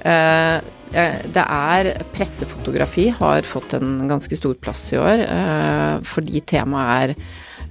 Eh, 0.00 0.56
eh, 0.92 1.18
det 1.32 1.44
er 1.44 1.90
Pressefotografi 2.14 3.08
har 3.16 3.48
fått 3.48 3.76
en 3.78 4.06
ganske 4.10 4.38
stor 4.38 4.54
plass 4.60 4.88
i 4.92 5.00
år, 5.00 5.24
eh, 5.26 5.98
fordi 6.06 6.44
temaet 6.46 7.16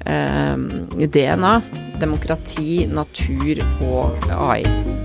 er 0.05 1.07
DNA, 1.07 1.53
demokrati, 2.01 2.85
natur 2.91 3.63
og 3.88 4.29
AI. 4.35 5.04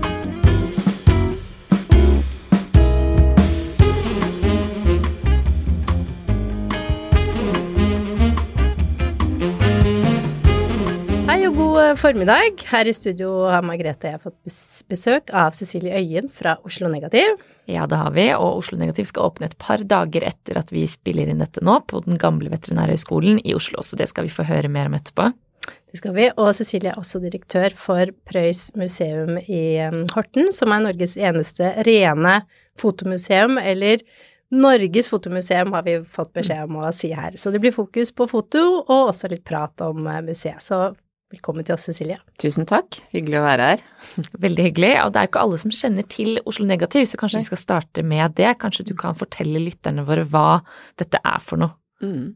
Hei 11.41 11.47
og 11.49 11.55
god 11.57 11.95
formiddag. 11.97 12.59
Her 12.69 12.85
i 12.85 12.91
studio 12.93 13.47
har 13.49 13.63
Margrethe 13.65 14.11
og 14.11 14.13
jeg 14.13 14.21
fått 14.21 14.83
besøk 14.93 15.31
av 15.33 15.55
Cecilie 15.57 15.97
Øyen 15.97 16.27
fra 16.29 16.51
Oslo 16.69 16.85
Negativ. 16.85 17.31
Ja, 17.65 17.87
det 17.89 17.97
har 17.97 18.13
vi, 18.13 18.27
og 18.35 18.59
Oslo 18.59 18.77
Negativ 18.77 19.07
skal 19.09 19.25
åpne 19.25 19.49
et 19.49 19.57
par 19.57 19.81
dager 19.81 20.27
etter 20.27 20.59
at 20.61 20.69
vi 20.69 20.83
spiller 20.85 21.31
inn 21.33 21.41
dette 21.41 21.65
nå, 21.65 21.79
på 21.89 22.03
den 22.05 22.21
gamle 22.21 22.53
veterinærhøgskolen 22.53 23.41
i 23.41 23.57
Oslo, 23.57 23.81
så 23.81 23.97
det 23.97 24.11
skal 24.13 24.29
vi 24.29 24.35
få 24.37 24.45
høre 24.45 24.69
mer 24.69 24.91
om 24.91 24.99
etterpå. 24.99 25.31
Det 25.65 26.03
skal 26.03 26.13
vi. 26.19 26.29
Og 26.35 26.53
Cecilie 26.61 26.93
er 26.93 27.01
også 27.01 27.23
direktør 27.25 27.73
for 27.73 28.13
Prøys 28.29 28.67
museum 28.77 29.41
i 29.41 29.81
Horten, 30.13 30.53
som 30.53 30.77
er 30.77 30.85
Norges 30.85 31.17
eneste 31.17 31.73
rene 31.89 32.43
fotomuseum, 32.77 33.57
eller 33.57 34.05
Norges 34.53 35.09
fotomuseum 35.09 35.73
har 35.73 35.89
vi 35.89 36.03
fått 36.05 36.35
beskjed 36.37 36.69
om 36.69 36.83
å 36.85 36.93
si 36.93 37.15
her. 37.17 37.33
Så 37.33 37.49
det 37.49 37.65
blir 37.65 37.73
fokus 37.73 38.13
på 38.13 38.29
foto, 38.29 38.83
og 38.83 39.07
også 39.07 39.33
litt 39.33 39.47
prat 39.49 39.89
om 39.89 40.05
eh, 40.05 40.27
museet. 40.29 40.61
Så 40.61 40.91
velkommen 41.31 41.65
til 41.65 41.75
oss, 41.75 41.87
Cecilie. 41.87 42.19
Tusen 42.41 42.67
takk, 42.69 42.99
hyggelig 43.13 43.39
å 43.39 43.45
være 43.45 43.67
her. 43.71 43.83
Veldig 44.45 44.65
hyggelig, 44.69 44.91
og 45.03 45.11
det 45.13 45.21
er 45.21 45.27
jo 45.27 45.31
ikke 45.31 45.43
alle 45.45 45.59
som 45.61 45.75
kjenner 45.75 46.07
til 46.11 46.39
Oslo 46.49 46.67
Negativ, 46.67 47.07
så 47.09 47.19
kanskje 47.21 47.43
vi 47.43 47.49
skal 47.51 47.61
starte 47.61 48.05
med 48.07 48.35
det. 48.39 48.49
Kanskje 48.61 48.87
du 48.91 48.95
kan 48.99 49.17
fortelle 49.19 49.61
lytterne 49.63 50.05
våre 50.07 50.25
hva 50.27 50.61
dette 50.99 51.21
er 51.23 51.45
for 51.45 51.61
noe. 51.61 51.77
Mm. 52.01 52.33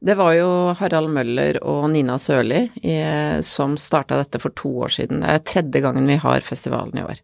Det 0.00 0.14
var 0.16 0.32
jo 0.38 0.48
Harald 0.78 1.12
Møller 1.12 1.58
og 1.68 1.82
Nina 1.92 2.14
Sørli 2.16 2.62
eh, 2.80 3.42
som 3.44 3.74
starta 3.76 4.16
dette 4.22 4.40
for 4.40 4.56
to 4.56 4.70
år 4.86 4.94
siden. 4.96 5.20
Det 5.20 5.34
er 5.34 5.44
tredje 5.50 5.82
gangen 5.84 6.08
vi 6.08 6.16
har 6.22 6.46
festivalen 6.46 6.96
i 6.96 7.04
år. 7.04 7.20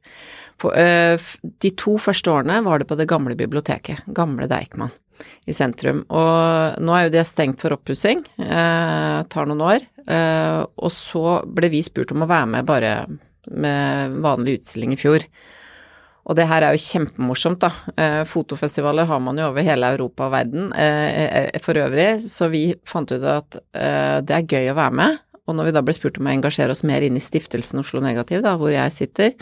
På, 0.61 0.75
eh, 0.77 1.17
de 1.65 1.73
to 1.81 1.97
første 2.03 2.31
årene 2.35 2.61
var 2.67 2.83
det 2.83 2.91
på 2.91 2.99
det 2.99 3.09
gamle 3.09 3.39
biblioteket, 3.39 4.05
gamle 4.13 4.51
Deichman 4.51 4.93
i 5.49 5.55
sentrum. 5.57 6.05
Og 6.09 6.83
nå 6.83 6.97
er 6.97 7.07
jo 7.07 7.15
det 7.17 7.27
stengt 7.29 7.63
for 7.63 7.77
oppussing, 7.77 8.25
eh, 8.43 9.21
tar 9.29 9.49
noen 9.49 9.65
år. 9.75 9.87
Eh, 10.09 10.65
og 10.65 10.93
så 10.95 11.41
ble 11.45 11.71
vi 11.73 11.85
spurt 11.85 12.13
om 12.15 12.25
å 12.25 12.31
være 12.31 12.51
med 12.57 12.69
bare 12.69 12.93
med 13.49 14.19
vanlig 14.25 14.59
utstilling 14.59 14.93
i 14.95 15.01
fjor. 15.01 15.25
Og 16.29 16.37
det 16.37 16.45
her 16.51 16.65
er 16.65 16.77
jo 16.77 16.85
kjempemorsomt, 16.85 17.63
da. 17.65 17.71
Eh, 17.97 18.23
fotofestivaler 18.29 19.09
har 19.09 19.21
man 19.25 19.39
jo 19.41 19.47
over 19.49 19.65
hele 19.65 19.89
Europa 19.95 20.27
og 20.27 20.35
verden 20.35 20.69
eh, 20.77 21.25
eh, 21.25 21.61
for 21.65 21.81
øvrig, 21.81 22.19
så 22.29 22.51
vi 22.53 22.67
fant 22.89 23.09
ut 23.15 23.25
at 23.25 23.57
eh, 23.73 24.21
det 24.21 24.37
er 24.37 24.45
gøy 24.45 24.73
å 24.75 24.77
være 24.77 24.99
med. 25.01 25.23
Og 25.49 25.57
når 25.57 25.71
vi 25.71 25.77
da 25.79 25.83
ble 25.85 25.95
spurt 25.97 26.21
om 26.21 26.29
å 26.29 26.35
engasjere 26.35 26.75
oss 26.77 26.85
mer 26.85 27.05
inn 27.07 27.17
i 27.17 27.25
stiftelsen 27.25 27.81
Oslo 27.81 28.03
Negativ, 28.05 28.43
da, 28.45 28.59
hvor 28.61 28.75
jeg 28.75 28.93
sitter, 28.93 29.33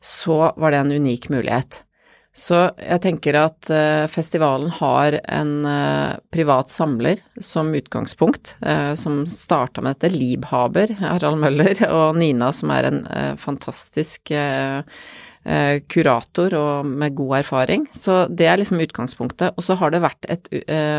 så 0.00 0.54
var 0.56 0.72
det 0.72 0.80
en 0.80 0.94
unik 0.96 1.28
mulighet. 1.32 1.82
Så 2.34 2.56
jeg 2.82 2.98
tenker 3.04 3.36
at 3.38 3.68
eh, 3.70 4.04
festivalen 4.10 4.72
har 4.80 5.14
en 5.22 5.52
eh, 5.70 6.16
privat 6.34 6.72
samler 6.72 7.22
som 7.38 7.70
utgangspunkt, 7.78 8.56
eh, 8.66 8.94
som 8.98 9.20
starta 9.30 9.84
med 9.84 9.94
dette. 9.94 10.10
Liebhaber, 10.16 10.96
Harald 10.98 11.38
Møller, 11.38 11.78
og 12.00 12.18
Nina, 12.18 12.50
som 12.52 12.74
er 12.74 12.90
en 12.90 13.04
fantastisk 13.38 14.34
kurator 15.92 16.54
og 16.56 16.86
med 16.88 17.14
god 17.18 17.34
erfaring. 17.42 17.82
Så 17.92 18.22
det 18.32 18.46
er 18.48 18.56
liksom 18.56 18.80
utgangspunktet. 18.80 19.52
Og 19.54 19.66
så 19.66 19.76
har 19.76 19.92
det 19.92 20.00
vært 20.00 20.24
et 20.32 20.48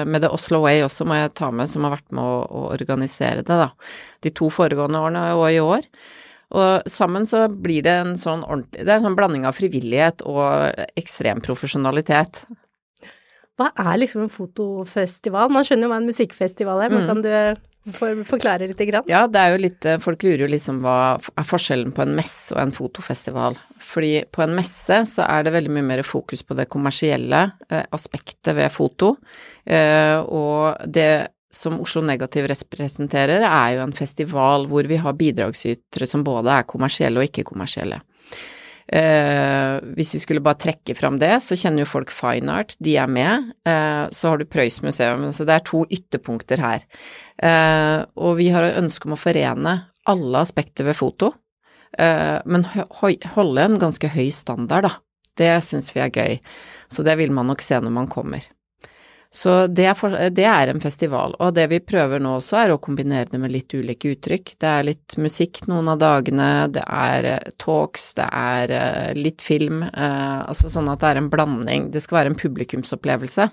Med 0.06 0.22
The 0.22 0.30
Oslo 0.30 0.60
Way 0.62 0.84
også, 0.86 1.08
må 1.10 1.18
jeg 1.18 1.34
ta 1.34 1.50
med, 1.50 1.66
som 1.72 1.88
har 1.88 1.96
vært 1.96 2.14
med 2.14 2.22
å, 2.22 2.44
å 2.46 2.62
organisere 2.76 3.42
det, 3.42 3.58
da. 3.58 3.72
De 4.22 4.30
to 4.38 4.52
foregående 4.54 5.02
årene 5.02 5.32
og 5.34 5.50
i 5.50 5.58
år. 5.64 5.90
Og 6.52 6.86
sammen 6.90 7.26
så 7.26 7.48
blir 7.50 7.82
det 7.84 7.96
en 8.04 8.14
sånn 8.20 8.44
ordentlig 8.46 8.86
Det 8.86 8.92
er 8.92 9.00
en 9.00 9.08
sånn 9.10 9.18
blanding 9.18 9.46
av 9.50 9.56
frivillighet 9.58 10.22
og 10.30 10.86
ekstrem 11.00 11.42
profesjonalitet. 11.42 12.44
Hva 13.56 13.72
er 13.80 13.98
liksom 14.02 14.26
en 14.26 14.34
fotofestival? 14.34 15.50
Man 15.50 15.64
skjønner 15.64 15.88
jo 15.88 15.94
hva 15.94 16.02
en 16.02 16.10
musikkfestival 16.10 16.82
er, 16.84 16.90
men 16.92 17.06
Mm. 17.06 17.08
kan 17.08 17.22
du 17.24 17.62
for, 17.94 18.24
forklare 18.26 18.68
lite 18.68 18.86
grann? 18.90 19.04
Ja, 19.08 19.28
det 19.28 19.40
er 19.40 19.52
jo 19.54 19.62
litt 19.62 19.86
eh, 19.86 19.98
Folk 20.02 20.24
lurer 20.24 20.40
jo 20.44 20.48
liksom 20.52 20.82
hva 20.82 21.16
er 21.22 21.44
forskjellen 21.46 21.94
på 21.94 22.02
en 22.02 22.16
messe 22.18 22.52
og 22.56 22.62
en 22.62 22.72
fotofestival. 22.76 23.56
Fordi 23.80 24.26
på 24.32 24.44
en 24.44 24.56
messe 24.58 25.06
så 25.06 25.24
er 25.30 25.44
det 25.44 25.54
veldig 25.54 25.72
mye 25.72 25.88
mer 25.94 26.04
fokus 26.04 26.44
på 26.44 26.56
det 26.58 26.68
kommersielle 26.68 27.52
eh, 27.70 27.86
aspektet 27.94 28.56
ved 28.56 28.72
foto. 28.74 29.16
Eh, 29.66 30.18
og 30.20 30.76
det 30.86 31.28
som 31.56 31.80
Oslo 31.84 32.04
Negativ 32.06 32.50
representerer, 32.52 33.46
er 33.48 33.78
jo 33.78 33.86
en 33.86 33.96
festival 33.96 34.68
hvor 34.70 34.88
vi 34.90 35.00
har 35.02 35.18
bidragsytere 35.18 36.08
som 36.10 36.26
både 36.26 36.52
er 36.52 36.68
kommersielle 36.70 37.22
og 37.22 37.30
ikke-kommersielle. 37.30 38.02
Eh, 38.86 39.80
hvis 39.98 40.12
vi 40.14 40.22
skulle 40.22 40.44
bare 40.46 40.60
trekke 40.62 40.94
fram 40.98 41.18
det, 41.22 41.32
så 41.42 41.58
kjenner 41.58 41.82
jo 41.82 41.90
folk 41.90 42.12
Fine 42.14 42.60
Art, 42.60 42.76
de 42.84 42.98
er 43.02 43.10
med. 43.10 43.50
Eh, 43.66 44.04
så 44.14 44.30
har 44.30 44.38
du 44.38 44.46
Prøys 44.50 44.82
museum, 44.86 45.26
så 45.34 45.48
det 45.48 45.56
er 45.56 45.66
to 45.66 45.86
ytterpunkter 45.90 46.62
her. 46.62 46.86
Eh, 47.42 48.04
og 48.22 48.38
vi 48.42 48.52
har 48.54 48.76
ønske 48.76 49.10
om 49.10 49.18
å 49.18 49.20
forene 49.20 49.80
alle 50.06 50.44
aspekter 50.44 50.86
ved 50.86 51.00
foto, 51.00 51.32
eh, 51.98 52.38
men 52.46 52.68
holde 53.02 53.66
en 53.66 53.80
ganske 53.82 54.12
høy 54.14 54.30
standard, 54.36 54.86
da. 54.86 54.94
Det 55.36 55.52
syns 55.68 55.90
vi 55.92 56.00
er 56.00 56.14
gøy. 56.14 56.38
Så 56.88 57.04
det 57.04 57.18
vil 57.20 57.34
man 57.36 57.50
nok 57.50 57.64
se 57.66 57.80
når 57.82 57.92
man 57.92 58.08
kommer. 58.08 58.46
Så 59.34 59.66
det 59.68 59.88
er, 59.90 59.96
for, 60.00 60.14
det 60.32 60.46
er 60.48 60.72
en 60.72 60.80
festival, 60.80 61.36
og 61.44 61.56
det 61.58 61.66
vi 61.72 61.82
prøver 61.84 62.22
nå 62.24 62.38
også 62.38 62.60
er 62.62 62.72
å 62.72 62.80
kombinere 62.80 63.28
det 63.32 63.40
med 63.42 63.52
litt 63.52 63.74
ulike 63.76 64.14
uttrykk. 64.14 64.54
Det 64.62 64.70
er 64.70 64.88
litt 64.88 65.18
musikk 65.20 65.66
noen 65.68 65.90
av 65.92 66.00
dagene, 66.00 66.50
det 66.72 66.86
er 66.86 67.30
eh, 67.34 67.52
talks, 67.62 68.14
det 68.20 68.30
er 68.30 68.76
eh, 68.78 69.12
litt 69.18 69.44
film, 69.44 69.84
eh, 69.90 70.40
altså 70.46 70.72
sånn 70.72 70.88
at 70.94 71.04
det 71.04 71.12
er 71.12 71.22
en 71.24 71.30
blanding. 71.34 71.90
Det 71.92 72.04
skal 72.06 72.22
være 72.22 72.34
en 72.34 72.40
publikumsopplevelse. 72.40 73.50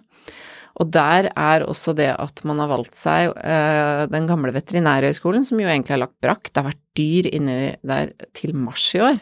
Og 0.80 0.88
der 0.94 1.28
er 1.36 1.66
også 1.68 1.92
det 1.96 2.12
at 2.14 2.40
man 2.48 2.62
har 2.62 2.70
valgt 2.70 2.96
seg 2.96 3.34
eh, 3.42 4.04
den 4.12 4.28
gamle 4.30 4.54
veterinærhøgskolen, 4.54 5.44
som 5.44 5.60
jo 5.60 5.68
egentlig 5.68 5.96
har 5.96 6.04
lagt 6.06 6.20
brakk. 6.24 6.48
Det 6.48 6.62
har 6.62 6.70
vært 6.70 6.82
dyr 6.98 7.28
inni 7.32 7.58
der 7.84 8.14
til 8.36 8.54
mars 8.56 8.86
i 8.96 9.02
år. 9.04 9.20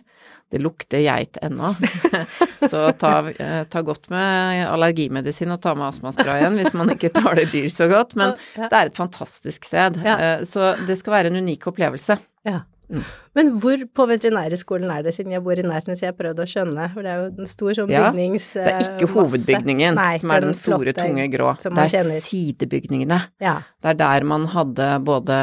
Det 0.51 0.59
lukter 0.59 0.99
geit 1.05 1.39
ennå. 1.47 1.73
så 2.71 2.89
ta, 2.99 3.13
eh, 3.31 3.63
ta 3.71 3.83
godt 3.87 4.09
med 4.11 4.65
allergimedisin 4.67 5.53
og 5.55 5.61
ta 5.63 5.77
med 5.79 5.87
astmasprayen 5.93 6.57
hvis 6.59 6.75
man 6.75 6.91
ikke 6.97 7.13
tåler 7.15 7.47
dyr 7.53 7.69
så 7.71 7.87
godt. 7.91 8.17
Men 8.19 8.35
det 8.59 8.73
er 8.73 8.91
et 8.91 8.99
fantastisk 8.99 9.69
sted. 9.71 10.01
Eh, 10.03 10.43
Så 10.43 10.73
det 10.89 10.99
skal 10.99 11.13
være 11.21 11.31
en 11.31 11.39
unik 11.45 11.69
opplevelse. 11.71 12.19
Ja. 12.49 12.65
Mm. 12.91 13.05
Men 13.39 13.51
hvor 13.63 13.83
på 13.95 14.07
veterinærhøgskolen 14.11 14.91
er 14.91 15.05
det, 15.07 15.13
siden 15.15 15.35
jeg 15.35 15.43
bor 15.45 15.59
i 15.59 15.65
nærheten, 15.65 15.95
så 15.97 16.07
jeg 16.07 16.13
har 16.13 16.19
prøvd 16.19 16.43
å 16.43 16.47
skjønne, 16.51 16.89
for 16.95 17.07
det 17.07 17.13
er 17.13 17.21
jo 17.21 17.29
en 17.31 17.51
stor 17.51 17.77
sånn 17.79 17.93
Ja. 17.93 18.03
Det 18.11 18.65
er 18.67 18.87
ikke 18.87 19.07
eh, 19.07 19.13
hovedbygningen 19.15 19.99
Nei, 19.99 20.13
som 20.19 20.35
er 20.35 20.45
den 20.45 20.57
store, 20.59 20.81
flotte 20.81 20.97
tunge 20.99 21.27
grå. 21.33 21.53
Det 21.63 21.71
er 21.71 21.93
kjenner. 21.95 22.21
sidebygningene. 22.27 23.21
Ja. 23.43 23.57
Det 23.81 23.93
er 23.95 23.99
der 24.03 24.27
man 24.27 24.49
hadde 24.51 24.89
både 25.07 25.41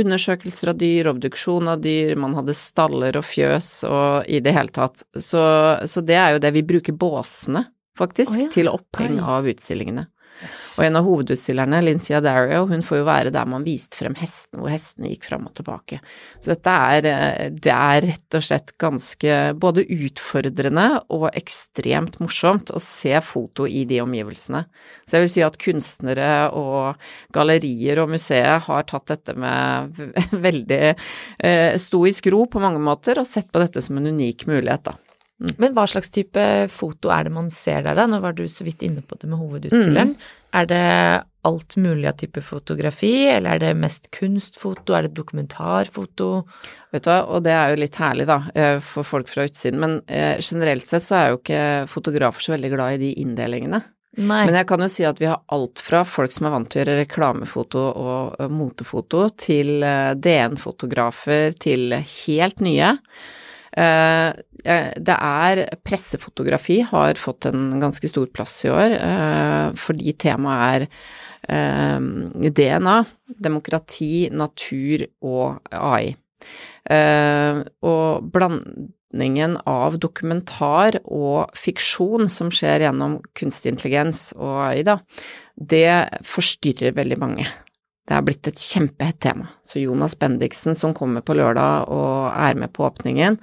undersøkelser 0.00 0.74
av 0.74 0.80
dyr, 0.82 1.12
obduksjon 1.14 1.70
av 1.70 1.84
dyr, 1.84 2.16
man 2.20 2.34
hadde 2.38 2.56
staller 2.58 3.20
og 3.20 3.26
fjøs 3.28 3.72
og 3.88 4.30
i 4.30 4.42
det 4.42 4.56
hele 4.56 4.74
tatt. 4.74 5.04
Så, 5.14 5.42
så 5.86 6.02
det 6.02 6.18
er 6.18 6.34
jo 6.34 6.42
det 6.42 6.54
vi 6.58 6.66
bruker 6.66 6.96
båsene, 6.96 7.68
faktisk, 7.98 8.34
oh, 8.34 8.46
ja. 8.46 8.50
til 8.52 8.72
oppheng 8.72 9.20
av 9.22 9.46
utstillingene. 9.50 10.08
Og 10.48 10.84
en 10.84 10.96
av 10.96 11.04
hovedutstillerne, 11.04 11.80
Lincia 11.84 12.20
Dario, 12.24 12.64
hun 12.70 12.82
får 12.84 13.00
jo 13.00 13.06
være 13.08 13.32
der 13.34 13.48
man 13.50 13.64
viste 13.66 13.98
frem 13.98 14.16
hestene, 14.18 14.62
hvor 14.62 14.72
hestene 14.72 15.10
gikk 15.12 15.26
fram 15.28 15.48
og 15.48 15.54
tilbake. 15.58 16.00
Så 16.40 16.54
dette 16.54 16.76
er, 16.92 17.08
eh, 17.10 17.50
det 17.52 17.74
er 17.74 18.06
rett 18.08 18.38
og 18.38 18.46
slett 18.46 18.72
ganske 18.80 19.36
både 19.60 19.84
utfordrende 19.84 20.86
og 21.12 21.28
ekstremt 21.34 22.20
morsomt 22.22 22.72
å 22.72 22.80
se 22.80 23.12
foto 23.24 23.68
i 23.68 23.84
de 23.88 24.00
omgivelsene. 24.04 24.64
Så 25.04 25.18
jeg 25.18 25.26
vil 25.26 25.34
si 25.34 25.44
at 25.44 25.60
kunstnere 25.60 26.32
og 26.56 26.96
gallerier 27.36 28.00
og 28.02 28.14
museet 28.16 28.66
har 28.66 28.88
tatt 28.88 29.12
dette 29.12 29.36
med 29.36 30.00
veldig 30.48 30.82
eh, 30.94 31.76
stoisk 31.80 32.32
ro 32.32 32.46
på 32.50 32.62
mange 32.62 32.80
måter, 32.82 33.20
og 33.20 33.28
sett 33.28 33.52
på 33.52 33.62
dette 33.62 33.84
som 33.84 34.00
en 34.00 34.12
unik 34.14 34.48
mulighet, 34.50 34.88
da. 34.88 34.96
Mm. 35.40 35.54
Men 35.56 35.72
hva 35.76 35.86
slags 35.88 36.12
type 36.12 36.42
foto 36.68 37.10
er 37.14 37.26
det 37.26 37.32
man 37.32 37.48
ser 37.52 37.84
der, 37.86 37.96
da? 37.96 38.04
Nå 38.10 38.20
var 38.20 38.36
du 38.36 38.44
så 38.50 38.66
vidt 38.66 38.84
inne 38.84 39.00
på 39.00 39.16
det 39.16 39.30
med 39.30 39.40
hovedutstilleren. 39.40 40.14
Mm. 40.14 40.38
Er 40.60 40.66
det 40.68 40.86
alt 41.48 41.76
mulig 41.80 42.08
av 42.10 42.18
type 42.20 42.42
fotografi, 42.44 43.14
eller 43.30 43.54
er 43.54 43.62
det 43.62 43.70
mest 43.80 44.10
kunstfoto, 44.12 44.92
er 44.96 45.06
det 45.06 45.14
dokumentarfoto? 45.16 46.28
Vet 46.92 47.06
du 47.06 47.08
hva, 47.08 47.22
og 47.30 47.46
det 47.46 47.54
er 47.54 47.72
jo 47.72 47.80
litt 47.80 47.96
herlig, 48.02 48.26
da, 48.28 48.42
eh, 48.52 48.82
for 48.84 49.06
folk 49.06 49.30
fra 49.30 49.46
utsiden, 49.48 49.80
men 49.80 49.96
eh, 50.04 50.36
generelt 50.44 50.84
sett 50.84 51.06
så 51.06 51.16
er 51.16 51.30
jo 51.30 51.40
ikke 51.40 51.64
fotografer 51.88 52.44
så 52.44 52.56
veldig 52.56 52.74
glad 52.74 52.98
i 52.98 53.02
de 53.06 53.14
inndelingene. 53.22 53.80
Nei. 54.18 54.42
Men 54.42 54.56
jeg 54.58 54.66
kan 54.66 54.82
jo 54.82 54.88
si 54.90 55.04
at 55.06 55.20
vi 55.22 55.28
har 55.30 55.40
alt 55.54 55.80
fra 55.80 56.02
folk 56.04 56.34
som 56.34 56.48
er 56.48 56.52
vant 56.56 56.68
til 56.68 56.80
å 56.80 56.82
gjøre 56.82 57.02
reklamefoto 57.04 57.84
og 58.02 58.48
motefoto, 58.52 59.28
til 59.38 59.84
eh, 59.86 60.12
DN-fotografer, 60.18 61.54
til 61.62 61.94
helt 61.94 62.60
nye. 62.66 62.96
Eh, 63.70 64.30
det 64.98 65.16
er 65.16 65.62
Pressefotografi 65.86 66.80
har 66.88 67.18
fått 67.20 67.46
en 67.50 67.78
ganske 67.82 68.10
stor 68.10 68.30
plass 68.34 68.58
i 68.66 68.72
år, 68.72 68.94
eh, 68.96 69.66
fordi 69.78 70.14
temaet 70.18 70.86
er 70.86 70.88
eh, 71.48 72.50
DNA, 72.50 72.96
demokrati, 73.30 74.28
natur 74.34 75.06
og 75.22 75.60
AI. 75.70 76.16
Og 76.90 78.30
blandingen 78.34 79.58
av 79.68 79.98
dokumentar 80.00 80.96
og 81.04 81.52
fiksjon 81.54 82.30
som 82.32 82.50
skjer 82.50 82.86
gjennom 82.86 83.18
kunstig 83.36 83.74
intelligens 83.74 84.30
og 84.34 84.62
AI, 84.64 84.82
da, 84.88 84.96
det 85.54 86.24
forstyrrer 86.26 86.96
veldig 86.96 87.20
mange. 87.20 87.46
Det 88.08 88.16
er 88.16 88.24
blitt 88.26 88.48
et 88.50 88.58
kjempehett 88.58 89.20
tema. 89.22 89.50
Så 89.62 89.82
Jonas 89.82 90.16
Bendiksen, 90.18 90.74
som 90.78 90.94
kommer 90.96 91.22
på 91.22 91.36
lørdag 91.38 91.90
og 91.92 92.30
er 92.32 92.56
med 92.58 92.72
på 92.74 92.86
åpningen, 92.88 93.38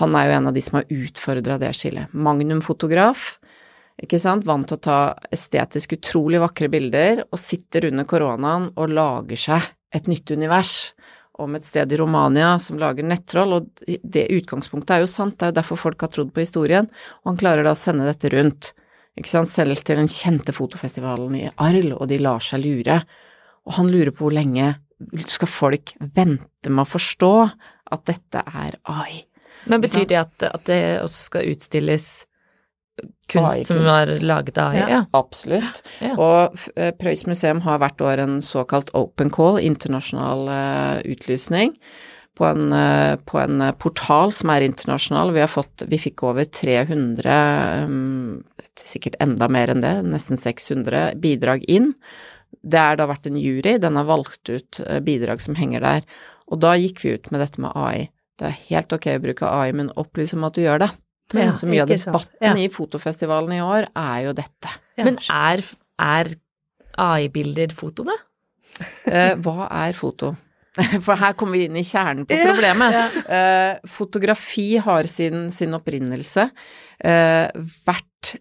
han 0.00 0.16
er 0.16 0.26
jo 0.26 0.36
en 0.38 0.50
av 0.50 0.56
de 0.56 0.62
som 0.64 0.80
har 0.80 0.90
utfordra 0.94 1.58
det 1.60 1.70
skillet. 1.78 2.12
Magnum-fotograf, 2.14 3.36
ikke 4.00 4.20
sant, 4.22 4.46
vant 4.48 4.66
til 4.66 4.78
å 4.78 4.82
ta 4.82 4.98
estetisk 5.34 5.96
utrolig 5.98 6.40
vakre 6.42 6.70
bilder, 6.72 7.24
og 7.28 7.42
sitter 7.42 7.90
under 7.90 8.06
koronaen 8.08 8.70
og 8.76 8.94
lager 8.96 9.40
seg 9.40 9.70
et 9.94 10.06
nytt 10.08 10.30
univers 10.30 10.92
om 11.40 11.56
et 11.56 11.64
sted 11.64 11.92
i 11.92 11.98
Romania 11.98 12.54
som 12.62 12.78
lager 12.80 13.06
nettroll, 13.06 13.56
og 13.56 13.86
det 13.86 14.26
utgangspunktet 14.36 14.94
er 14.96 15.04
jo 15.04 15.10
sant, 15.10 15.38
det 15.38 15.48
er 15.48 15.52
jo 15.52 15.58
derfor 15.60 15.80
folk 15.80 16.04
har 16.04 16.12
trodd 16.12 16.32
på 16.34 16.44
historien, 16.44 16.88
og 17.22 17.32
han 17.32 17.40
klarer 17.40 17.66
da 17.66 17.74
å 17.74 17.78
sende 17.78 18.06
dette 18.08 18.30
rundt, 18.34 18.72
ikke 19.18 19.32
sant, 19.32 19.50
selv 19.50 19.80
til 19.84 20.00
den 20.00 20.10
kjente 20.10 20.54
fotofestivalen 20.54 21.36
i 21.40 21.48
Arl, 21.56 21.94
og 21.96 22.06
de 22.10 22.20
lar 22.22 22.44
seg 22.44 22.62
lure 22.64 23.00
og 23.70 23.76
han 23.78 23.90
lurer 23.92 24.10
på 24.10 24.26
hvor 24.26 24.34
lenge 24.34 24.74
skal 25.30 25.48
folk 25.48 25.94
vente 26.00 26.68
med 26.68 26.82
å 26.82 26.90
forstå 26.90 27.34
at 27.94 28.02
dette 28.10 28.42
er 28.42 28.74
AI. 28.90 29.22
Men 29.70 29.84
betyr 29.84 30.08
det 30.10 30.18
at, 30.18 30.44
at 30.48 30.66
det 30.66 30.80
også 31.04 31.24
skal 31.28 31.52
utstilles 31.52 32.08
kunst 33.30 33.68
som 33.68 33.80
var 33.86 34.10
laget 34.26 34.58
av 34.60 34.74
AI? 34.74 34.84
Ja, 34.96 35.00
absolutt. 35.16 35.82
Ja. 36.02 36.14
Og 36.16 36.56
uh, 36.76 36.90
Prøys 37.00 37.26
museum 37.28 37.62
har 37.64 37.80
hvert 37.82 38.02
år 38.04 38.24
en 38.24 38.40
såkalt 38.44 38.92
open 38.98 39.32
call, 39.32 39.60
internasjonal 39.62 40.50
uh, 40.50 40.96
utlysning, 41.08 41.76
på 42.38 42.48
en, 42.48 42.74
uh, 42.74 43.14
på 43.28 43.40
en, 43.40 43.62
portal 43.80 44.34
som 44.36 44.52
er 44.52 44.66
internasjonal. 44.66 45.32
Vi, 45.36 45.44
har 45.44 45.52
fått, 45.52 45.86
vi 45.90 46.00
fikk 46.00 46.24
over 46.28 46.48
300, 46.48 47.38
um, 47.86 48.42
sikkert 48.80 49.20
enda 49.22 49.48
mer 49.52 49.72
enn 49.72 49.84
det, 49.84 49.94
nesten 50.08 50.40
600 50.40 51.14
bidrag 51.22 51.64
inn. 51.70 51.94
Det 52.60 52.80
har 52.80 52.98
da 53.00 53.06
vært 53.10 53.28
en 53.30 53.38
jury, 53.40 53.76
den 53.80 53.98
har 53.98 54.08
valgt 54.08 54.50
ut 54.50 54.80
eh, 54.86 55.00
bidrag 55.04 55.42
som 55.44 55.56
henger 55.58 55.84
der. 55.84 56.08
Og 56.50 56.60
da 56.62 56.74
gikk 56.78 57.04
vi 57.04 57.14
ut 57.16 57.30
med 57.30 57.44
dette 57.44 57.62
med 57.62 57.76
AI. 57.78 58.08
Det 58.40 58.48
er 58.48 58.58
helt 58.70 58.92
ok 58.96 59.06
å 59.14 59.22
bruke 59.22 59.48
AI, 59.48 59.70
men 59.76 59.92
opplys 60.00 60.34
om 60.36 60.46
at 60.48 60.56
du 60.56 60.64
gjør 60.64 60.84
det. 60.84 60.90
Ja, 61.36 61.52
så 61.54 61.68
mye 61.70 61.84
av 61.84 61.90
debatten 61.92 62.42
ja. 62.42 62.54
i 62.58 62.66
fotofestivalen 62.72 63.52
i 63.54 63.62
år 63.62 63.86
er 63.94 64.18
jo 64.26 64.34
dette. 64.34 64.72
Ja. 64.98 65.06
Men 65.06 65.20
er, 65.30 65.62
er 66.02 66.32
AI-bilder 66.98 67.74
foto, 67.76 68.06
da? 68.08 68.16
Eh, 69.06 69.34
hva 69.44 69.68
er 69.84 69.94
foto? 69.96 70.32
For 71.04 71.18
her 71.18 71.34
kommer 71.38 71.58
vi 71.58 71.66
inn 71.68 71.78
i 71.78 71.86
kjernen 71.86 72.26
på 72.28 72.38
problemet. 72.40 72.94
Ja, 72.96 73.06
ja. 73.14 73.38
Eh, 73.38 73.90
fotografi 73.90 74.72
har 74.82 75.08
sin, 75.10 75.48
sin 75.54 75.74
opprinnelse 75.76 76.48
eh, 76.98 77.46
vært 77.86 78.34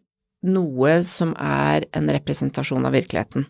noe 0.50 1.00
som 1.04 1.34
er 1.36 1.90
en 1.98 2.10
representasjon 2.14 2.86
av 2.88 2.96
virkeligheten. 2.96 3.48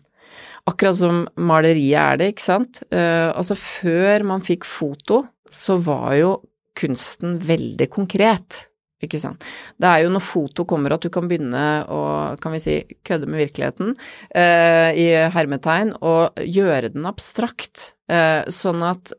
Akkurat 0.70 0.98
som 0.98 1.24
maleriet 1.40 1.98
er 1.98 2.18
det, 2.20 2.32
ikke 2.34 2.46
sant. 2.46 2.82
Uh, 2.92 3.30
altså 3.34 3.56
før 3.58 4.26
man 4.28 4.44
fikk 4.46 4.66
foto, 4.68 5.24
så 5.50 5.78
var 5.82 6.14
jo 6.18 6.34
kunsten 6.78 7.38
veldig 7.42 7.88
konkret. 7.92 8.66
Ikke 9.00 9.16
sant. 9.22 9.44
Det 9.80 9.88
er 9.88 10.02
jo 10.04 10.10
når 10.12 10.22
foto 10.22 10.66
kommer 10.68 10.92
at 10.92 11.02
du 11.02 11.08
kan 11.12 11.24
begynne 11.28 11.64
å, 11.88 12.00
kan 12.40 12.52
vi 12.52 12.60
si, 12.60 12.74
kødde 13.08 13.30
med 13.32 13.40
virkeligheten, 13.46 13.94
uh, 14.36 14.90
i 14.92 15.08
hermetegn, 15.34 15.94
og 16.04 16.38
gjøre 16.44 16.92
den 16.94 17.08
abstrakt. 17.08 17.94
Uh, 18.10 18.42
sånn 18.50 18.82
at 18.82 19.12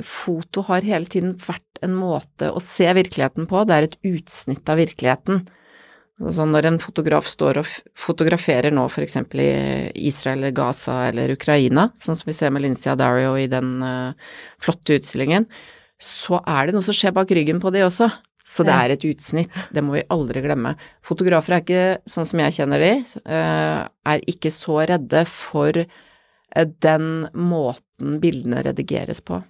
foto 0.00 0.64
har 0.70 0.86
hele 0.86 1.08
tiden 1.12 1.34
vært 1.44 1.84
en 1.84 1.94
måte 1.96 2.48
å 2.50 2.62
se 2.62 2.86
virkeligheten 2.96 3.46
på, 3.50 3.62
det 3.68 3.76
er 3.76 3.86
et 3.88 4.00
utsnitt 4.08 4.70
av 4.72 4.80
virkeligheten. 4.80 5.44
Så 6.14 6.44
når 6.46 6.68
en 6.68 6.76
fotograf 6.78 7.26
står 7.26 7.58
og 7.58 7.70
fotograferer 7.98 8.70
nå 8.74 8.84
f.eks. 8.86 9.16
i 9.34 9.48
Israel 10.06 10.46
Gaza 10.54 11.08
eller 11.08 11.32
Ukraina, 11.34 11.88
sånn 11.98 12.18
som 12.18 12.28
vi 12.30 12.36
ser 12.36 12.52
med 12.54 12.62
Lincia 12.62 12.94
Dario 12.98 13.32
i 13.34 13.48
den 13.50 13.80
uh, 13.82 14.14
flotte 14.62 15.00
utstillingen, 15.00 15.48
så 15.98 16.38
er 16.46 16.68
det 16.68 16.76
noe 16.76 16.86
som 16.86 16.94
skjer 16.94 17.16
bak 17.16 17.34
ryggen 17.34 17.58
på 17.62 17.72
de 17.74 17.82
også. 17.86 18.12
Så 18.44 18.62
det 18.66 18.74
er 18.76 18.92
et 18.92 19.04
utsnitt, 19.08 19.62
det 19.72 19.82
må 19.82 19.96
vi 19.96 20.04
aldri 20.12 20.42
glemme. 20.44 20.74
Fotografer 21.02 21.56
er 21.56 21.62
ikke, 21.64 21.84
sånn 22.12 22.28
som 22.28 22.42
jeg 22.44 22.58
kjenner 22.60 22.82
de, 22.84 22.92
uh, 23.24 23.80
er 24.12 24.28
ikke 24.30 24.52
så 24.54 24.82
redde 24.86 25.24
for 25.32 25.80
uh, 25.82 26.66
den 26.84 27.26
måten 27.34 28.20
bildene 28.22 28.62
redigeres 28.68 29.24
på. 29.24 29.40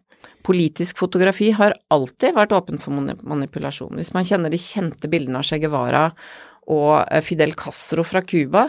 Politisk 0.44 0.98
fotografi 1.00 1.50
har 1.56 1.76
alltid 1.92 2.36
vært 2.36 2.52
åpen 2.56 2.80
for 2.80 2.92
manipulasjon. 3.00 3.96
Hvis 3.96 4.12
man 4.16 4.26
kjenner 4.28 4.52
de 4.52 4.60
kjente 4.60 5.08
bildene 5.12 5.40
av 5.40 5.46
Che 5.48 5.58
Guevara 5.60 6.06
og 6.70 7.04
eh, 7.04 7.22
Fidel 7.24 7.54
Castro 7.58 8.04
fra 8.06 8.22
Cuba. 8.24 8.68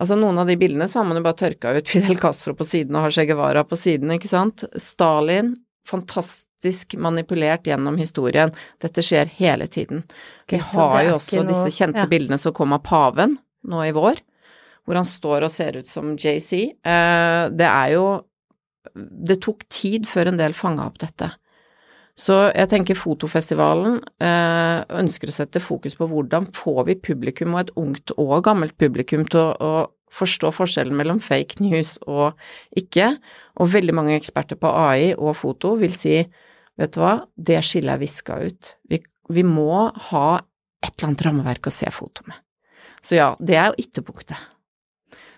Altså 0.00 0.16
noen 0.18 0.38
av 0.40 0.48
de 0.48 0.56
bildene 0.60 0.88
så 0.90 1.00
har 1.00 1.08
man 1.08 1.20
jo 1.20 1.24
bare 1.26 1.40
tørka 1.42 1.74
ut 1.76 1.90
Fidel 1.92 2.18
Castro 2.20 2.56
på 2.58 2.66
siden 2.68 2.96
og 2.96 3.06
har 3.06 3.14
Che 3.14 3.26
Guevara 3.28 3.64
på 3.68 3.78
siden, 3.78 4.14
ikke 4.16 4.30
sant. 4.30 4.66
Stalin, 4.80 5.54
fantastisk 5.88 6.96
manipulert 7.00 7.68
gjennom 7.68 7.98
historien. 8.00 8.54
Dette 8.82 9.04
skjer 9.04 9.32
hele 9.40 9.68
tiden. 9.68 10.04
Vi 10.50 10.60
har 10.60 11.00
jo 11.08 11.18
også 11.18 11.42
noe, 11.42 11.50
disse 11.52 11.72
kjente 11.74 12.06
ja. 12.06 12.10
bildene 12.10 12.40
som 12.40 12.54
kom 12.56 12.76
av 12.76 12.84
paven 12.86 13.38
nå 13.68 13.84
i 13.84 13.94
vår, 13.96 14.20
hvor 14.84 15.00
han 15.00 15.08
står 15.08 15.46
og 15.46 15.52
ser 15.52 15.80
ut 15.80 15.88
som 15.88 16.14
JC. 16.16 16.52
Eh, 16.84 17.42
det 17.52 17.70
er 17.70 17.96
jo 17.96 18.06
Det 18.94 19.38
tok 19.40 19.64
tid 19.72 20.04
før 20.06 20.28
en 20.28 20.36
del 20.38 20.52
fanga 20.54 20.84
opp 20.84 20.98
dette. 21.00 21.30
Så 22.14 22.36
jeg 22.54 22.70
tenker 22.70 22.98
fotofestivalen 22.98 23.96
eh, 24.22 24.84
ønsker 25.00 25.30
å 25.30 25.34
sette 25.34 25.62
fokus 25.62 25.96
på 25.98 26.06
hvordan 26.10 26.46
får 26.54 26.84
vi 26.86 26.94
publikum, 27.10 27.56
og 27.56 27.64
et 27.64 27.72
ungt 27.80 28.14
og 28.14 28.36
gammelt 28.46 28.76
publikum, 28.78 29.24
til 29.26 29.42
å, 29.42 29.50
å 29.58 30.14
forstå 30.14 30.52
forskjellen 30.54 30.94
mellom 30.94 31.18
fake 31.22 31.58
news 31.64 31.96
og 32.06 32.38
ikke. 32.78 33.16
Og 33.58 33.72
veldig 33.74 33.96
mange 33.98 34.14
eksperter 34.14 34.58
på 34.60 34.70
AI 34.70 35.10
og 35.16 35.34
foto 35.40 35.74
vil 35.80 35.94
si 35.96 36.20
vet 36.78 36.94
du 36.94 37.00
hva, 37.02 37.16
det 37.34 37.60
skillet 37.66 37.96
er 37.96 38.02
viska 38.02 38.38
ut. 38.46 38.74
Vi, 38.90 39.00
vi 39.34 39.46
må 39.46 39.88
ha 40.10 40.26
et 40.84 40.92
eller 40.94 41.10
annet 41.10 41.26
rammeverk 41.26 41.66
å 41.66 41.74
se 41.74 41.90
foto 41.94 42.26
med. 42.28 42.38
Så 43.04 43.18
ja, 43.18 43.32
det 43.42 43.58
er 43.58 43.70
jo 43.70 43.84
ytterpunktet. 43.84 44.38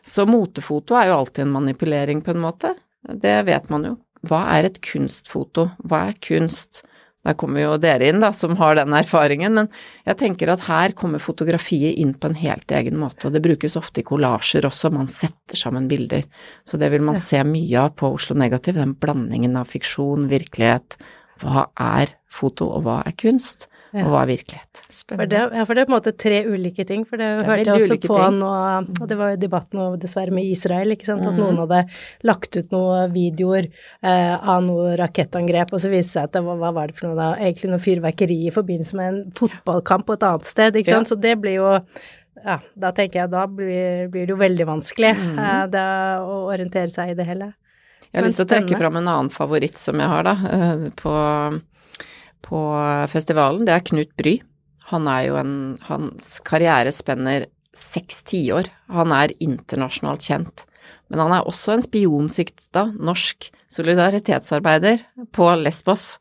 Så 0.06 0.26
motefoto 0.28 0.95
er 0.99 1.11
jo 1.11 1.21
alltid 1.23 1.47
en 1.47 1.56
manipulering 1.56 2.21
på 2.23 2.35
en 2.35 2.45
måte. 2.45 2.76
Det 3.06 3.40
vet 3.49 3.73
man 3.73 3.88
jo 3.88 3.97
hva 4.27 4.47
er 4.57 4.69
et 4.71 4.79
kunstfoto? 4.85 5.71
Hva 5.85 6.07
er 6.11 6.21
kunst? 6.23 6.85
Der 7.27 7.35
kommer 7.35 7.59
jo 7.59 7.73
dere 7.83 8.07
inn, 8.07 8.21
da, 8.23 8.31
som 8.37 8.55
har 8.61 8.77
den 8.79 8.95
erfaringen, 8.95 9.57
men 9.59 9.71
jeg 10.07 10.19
tenker 10.21 10.53
at 10.53 10.67
her 10.69 10.95
kommer 10.99 11.23
fotografiet 11.23 11.99
inn 11.99 12.13
på 12.15 12.31
en 12.31 12.39
helt 12.39 12.71
egen 12.71 13.01
måte, 13.01 13.27
og 13.27 13.35
det 13.35 13.43
brukes 13.43 13.75
ofte 13.79 14.03
i 14.03 14.07
kollasjer 14.07 14.69
også, 14.69 14.93
man 14.95 15.11
setter 15.11 15.59
sammen 15.59 15.89
bilder. 15.91 16.23
Så 16.63 16.79
det 16.79 16.93
vil 16.95 17.03
man 17.03 17.19
se 17.19 17.43
mye 17.43 17.83
av 17.83 17.97
på 17.99 18.13
Oslo 18.15 18.39
Negativ, 18.39 18.79
den 18.79 18.95
blandingen 18.95 19.59
av 19.59 19.73
fiksjon, 19.73 20.29
virkelighet. 20.31 21.01
Hva 21.43 21.69
er 21.76 22.16
foto, 22.33 22.71
og 22.76 22.87
hva 22.87 23.00
er 23.07 23.16
kunst? 23.19 23.69
og 23.97 24.11
hva 24.12 24.23
er 24.25 24.28
virkelighet. 24.28 24.81
For 25.09 25.28
det, 25.31 25.38
ja, 25.57 25.62
for 25.64 25.76
det 25.76 25.83
er 25.83 25.88
på 25.88 25.93
en 25.93 25.97
måte 25.97 26.12
tre 26.21 26.40
ulike 26.45 26.85
ting, 26.88 27.05
for 27.09 27.21
det, 27.21 27.28
det 27.38 27.47
hørte 27.47 27.62
jeg 27.64 27.81
også 27.81 27.97
på 28.02 28.19
ting. 28.19 28.38
nå, 28.43 28.50
og 29.00 29.07
det 29.09 29.16
var 29.16 29.31
jo 29.33 29.38
debatt 29.40 29.76
nå 29.76 29.87
dessverre 30.02 30.35
med 30.37 30.50
Israel, 30.50 30.93
ikke 30.93 31.09
sant, 31.09 31.25
at 31.25 31.33
Mhm. 31.33 31.40
noen 31.40 31.61
hadde 31.62 31.81
lagt 32.28 32.59
ut 32.59 32.75
noen 32.75 33.14
videoer 33.14 33.71
eh, 34.02 34.37
av 34.37 34.62
noe 34.66 34.97
rakettangrep, 35.00 35.73
og 35.73 35.81
så 35.81 35.88
viste 35.93 36.07
det 36.07 36.12
seg 36.12 36.28
at 36.28 36.33
det 36.37 36.45
var, 36.45 36.61
hva 36.61 36.75
var 36.76 36.93
det 36.93 36.99
for 36.99 37.09
noe 37.09 37.16
da, 37.16 37.31
egentlig 37.40 37.73
noe 37.73 37.87
fyrverkeri 37.87 38.38
i 38.47 38.55
forbindelse 38.55 38.99
med 39.00 39.09
en 39.14 39.23
fotballkamp 39.38 40.07
på 40.07 40.19
et 40.19 40.28
annet 40.28 40.45
sted, 40.45 40.76
ikke 40.76 40.93
sant, 40.99 41.09
så 41.09 41.21
det 41.21 41.37
blir 41.40 41.57
jo 41.62 41.71
ja, 42.45 42.59
da 42.76 42.90
tenker 42.93 43.23
jeg 43.23 43.31
da 43.33 43.47
blir, 43.49 44.11
blir 44.12 44.26
det 44.26 44.35
jo 44.35 44.37
veldig 44.37 44.66
vanskelig 44.69 45.14
mm. 45.16 45.38
eh, 45.40 45.62
det, 45.73 45.87
å 46.21 46.43
orientere 46.52 46.93
seg 46.93 47.14
i 47.14 47.16
det 47.16 47.25
hele. 47.25 47.55
Jeg 48.17 48.23
har 48.23 48.31
lyst 48.31 48.41
til 48.41 48.47
å 48.47 48.53
trekke 48.55 48.79
fram 48.81 48.97
en 48.97 49.09
annen 49.13 49.33
favoritt 49.33 49.77
som 49.77 50.01
jeg 50.01 50.09
har, 50.09 50.25
da, 50.25 50.37
eh, 50.57 50.87
på, 50.97 51.17
på 52.49 52.61
festivalen. 53.13 53.67
Det 53.69 53.75
er 53.75 53.85
Knut 53.91 54.15
Bry. 54.17 54.39
Han 54.89 55.11
er 55.11 55.27
jo 55.27 55.37
en 55.37 55.53
Hans 55.91 56.39
karriere 56.47 56.95
spenner 56.97 57.45
seks 57.77 58.23
tiår. 58.31 58.71
Han 58.97 59.13
er 59.13 59.35
internasjonalt 59.43 60.25
kjent. 60.25 60.65
Men 61.13 61.27
han 61.27 61.37
er 61.37 61.47
også 61.47 61.75
en 61.75 61.85
spionsikta 61.85 62.89
norsk 62.97 63.51
solidaritetsarbeider 63.77 65.05
på 65.37 65.51
Lesbos. 65.61 66.15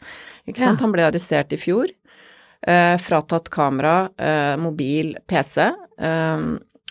Ikke 0.44 0.60
sant? 0.60 0.82
Ja. 0.82 0.84
Han 0.84 0.94
ble 0.94 1.08
arrestert 1.08 1.56
i 1.56 1.62
fjor. 1.62 1.94
Eh, 2.66 2.98
fratatt 3.02 3.50
kamera, 3.54 4.10
eh, 4.18 4.56
mobil, 4.58 5.16
PC. 5.30 5.72
Eh, 5.98 6.46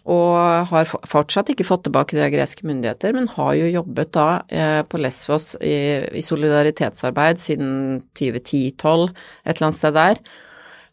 og 0.05 0.69
har 0.69 0.89
fortsatt 1.09 1.49
ikke 1.53 1.65
fått 1.65 1.87
tilbake 1.87 2.19
av 2.21 2.33
greske 2.35 2.67
myndigheter, 2.69 3.15
men 3.17 3.31
har 3.33 3.55
jo 3.57 3.71
jobbet 3.73 4.11
da 4.13 4.29
eh, 4.53 4.81
på 4.85 5.01
Lesvos 5.01 5.55
i, 5.65 5.77
i 6.13 6.25
solidaritetsarbeid 6.25 7.41
siden 7.41 8.03
2010-2012, 8.13 9.15
et 9.15 9.55
eller 9.55 9.69
annet 9.71 9.81
sted 9.81 9.97
der. 9.97 10.21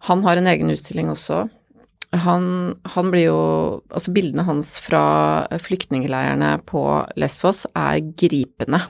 Han 0.07 0.23
har 0.23 0.39
en 0.39 0.47
egen 0.47 0.71
utstilling 0.71 1.11
også. 1.11 1.43
Han, 2.23 2.45
han 2.91 3.11
blir 3.11 3.29
jo 3.29 3.41
Altså, 3.91 4.11
bildene 4.11 4.43
hans 4.43 4.73
fra 4.83 5.03
flyktningleirene 5.63 6.57
på 6.67 6.81
Lesvos 7.19 7.65
er 7.75 7.99
gripende. 8.19 8.81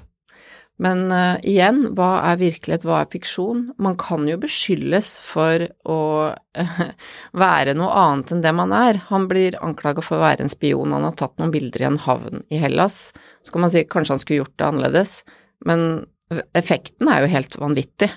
Men 0.81 1.11
uh, 1.13 1.37
igjen, 1.45 1.83
hva 1.97 2.23
er 2.31 2.39
virkelighet, 2.41 2.85
hva 2.87 3.03
er 3.03 3.09
fiksjon? 3.11 3.67
Man 3.81 3.97
kan 4.01 4.25
jo 4.29 4.39
beskyldes 4.41 5.13
for 5.21 5.67
å 5.85 5.99
uh, 6.33 6.79
være 7.43 7.75
noe 7.77 7.91
annet 8.01 8.33
enn 8.33 8.41
det 8.41 8.53
man 8.57 8.73
er. 8.73 9.03
Han 9.11 9.27
blir 9.29 9.59
anklaga 9.61 10.01
for 10.05 10.17
å 10.17 10.23
være 10.25 10.47
en 10.47 10.53
spion, 10.53 10.95
han 10.95 11.05
har 11.05 11.17
tatt 11.19 11.37
noen 11.37 11.53
bilder 11.53 11.85
i 11.85 11.89
en 11.91 12.01
havn 12.01 12.41
i 12.49 12.61
Hellas. 12.63 13.11
Så 13.45 13.53
kan 13.53 13.65
man 13.65 13.73
si 13.73 13.85
kanskje 13.85 14.15
han 14.15 14.23
skulle 14.23 14.41
gjort 14.41 14.57
det 14.57 14.69
annerledes, 14.71 15.15
men 15.69 15.87
effekten 16.57 17.09
er 17.11 17.25
jo 17.25 17.33
helt 17.35 17.57
vanvittig. 17.61 18.09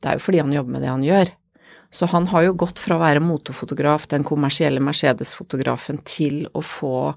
Det 0.00 0.10
er 0.10 0.18
jo 0.18 0.24
fordi 0.24 0.40
han 0.40 0.54
jobber 0.54 0.76
med 0.76 0.84
det 0.86 0.92
han 0.92 1.04
gjør. 1.04 1.32
Så 1.94 2.08
han 2.10 2.26
har 2.32 2.42
jo 2.46 2.56
gått 2.58 2.80
fra 2.82 2.96
å 2.96 3.02
være 3.02 3.22
motorfotograf, 3.22 4.08
den 4.10 4.24
kommersielle 4.26 4.82
Mercedes-fotografen, 4.82 6.00
til 6.08 6.48
å 6.50 6.62
få 6.64 7.12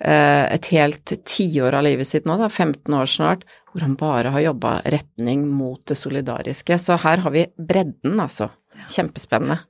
et 0.00 0.66
helt 0.72 1.12
tiår 1.28 1.74
av 1.76 1.84
livet 1.84 2.08
sitt 2.08 2.24
nå, 2.24 2.38
da, 2.40 2.46
15 2.48 2.94
år 2.96 3.10
snart, 3.10 3.42
hvor 3.70 3.84
han 3.84 3.98
bare 4.00 4.32
har 4.34 4.46
jobba 4.46 4.78
retning 4.88 5.44
mot 5.48 5.82
det 5.86 5.98
solidariske. 6.00 6.78
Så 6.80 6.96
her 7.02 7.20
har 7.24 7.34
vi 7.34 7.44
bredden, 7.58 8.16
altså. 8.16 8.48
Kjempespennende. 8.90 9.60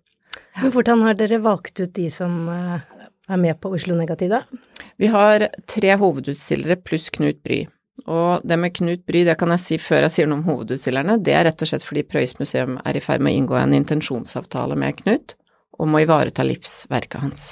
Men 0.60 0.72
hvordan 0.74 1.02
har 1.06 1.18
dere 1.18 1.40
valgt 1.42 1.80
ut 1.80 1.92
de 1.96 2.06
som 2.12 2.48
eh, 2.52 2.86
er 3.30 3.40
med 3.40 3.58
på 3.60 3.72
Oslo 3.74 3.96
Negativ, 3.98 4.32
da? 4.32 4.42
Vi 5.00 5.10
har 5.10 5.48
tre 5.70 5.94
hovedutstillere 6.00 6.80
pluss 6.84 7.10
Knut 7.14 7.42
Bry. 7.44 7.64
Og 8.10 8.46
det 8.48 8.56
med 8.58 8.74
Knut 8.76 9.04
Bry, 9.08 9.24
det 9.28 9.36
kan 9.40 9.52
jeg 9.54 9.64
si 9.64 9.78
før 9.80 10.06
jeg 10.06 10.14
sier 10.16 10.30
noe 10.30 10.40
om 10.40 10.46
hovedutstillerne, 10.48 11.18
det 11.24 11.36
er 11.36 11.46
rett 11.48 11.64
og 11.64 11.70
slett 11.70 11.84
fordi 11.86 12.06
Prøys 12.08 12.38
museum 12.40 12.78
er 12.84 12.96
i 12.96 13.04
ferd 13.04 13.24
med 13.24 13.34
å 13.34 13.42
inngå 13.42 13.58
en 13.60 13.76
intensjonsavtale 13.76 14.78
med 14.80 15.02
Knut 15.02 15.36
om 15.80 15.94
å 15.94 16.02
ivareta 16.02 16.44
livsverket 16.44 17.20
hans, 17.22 17.44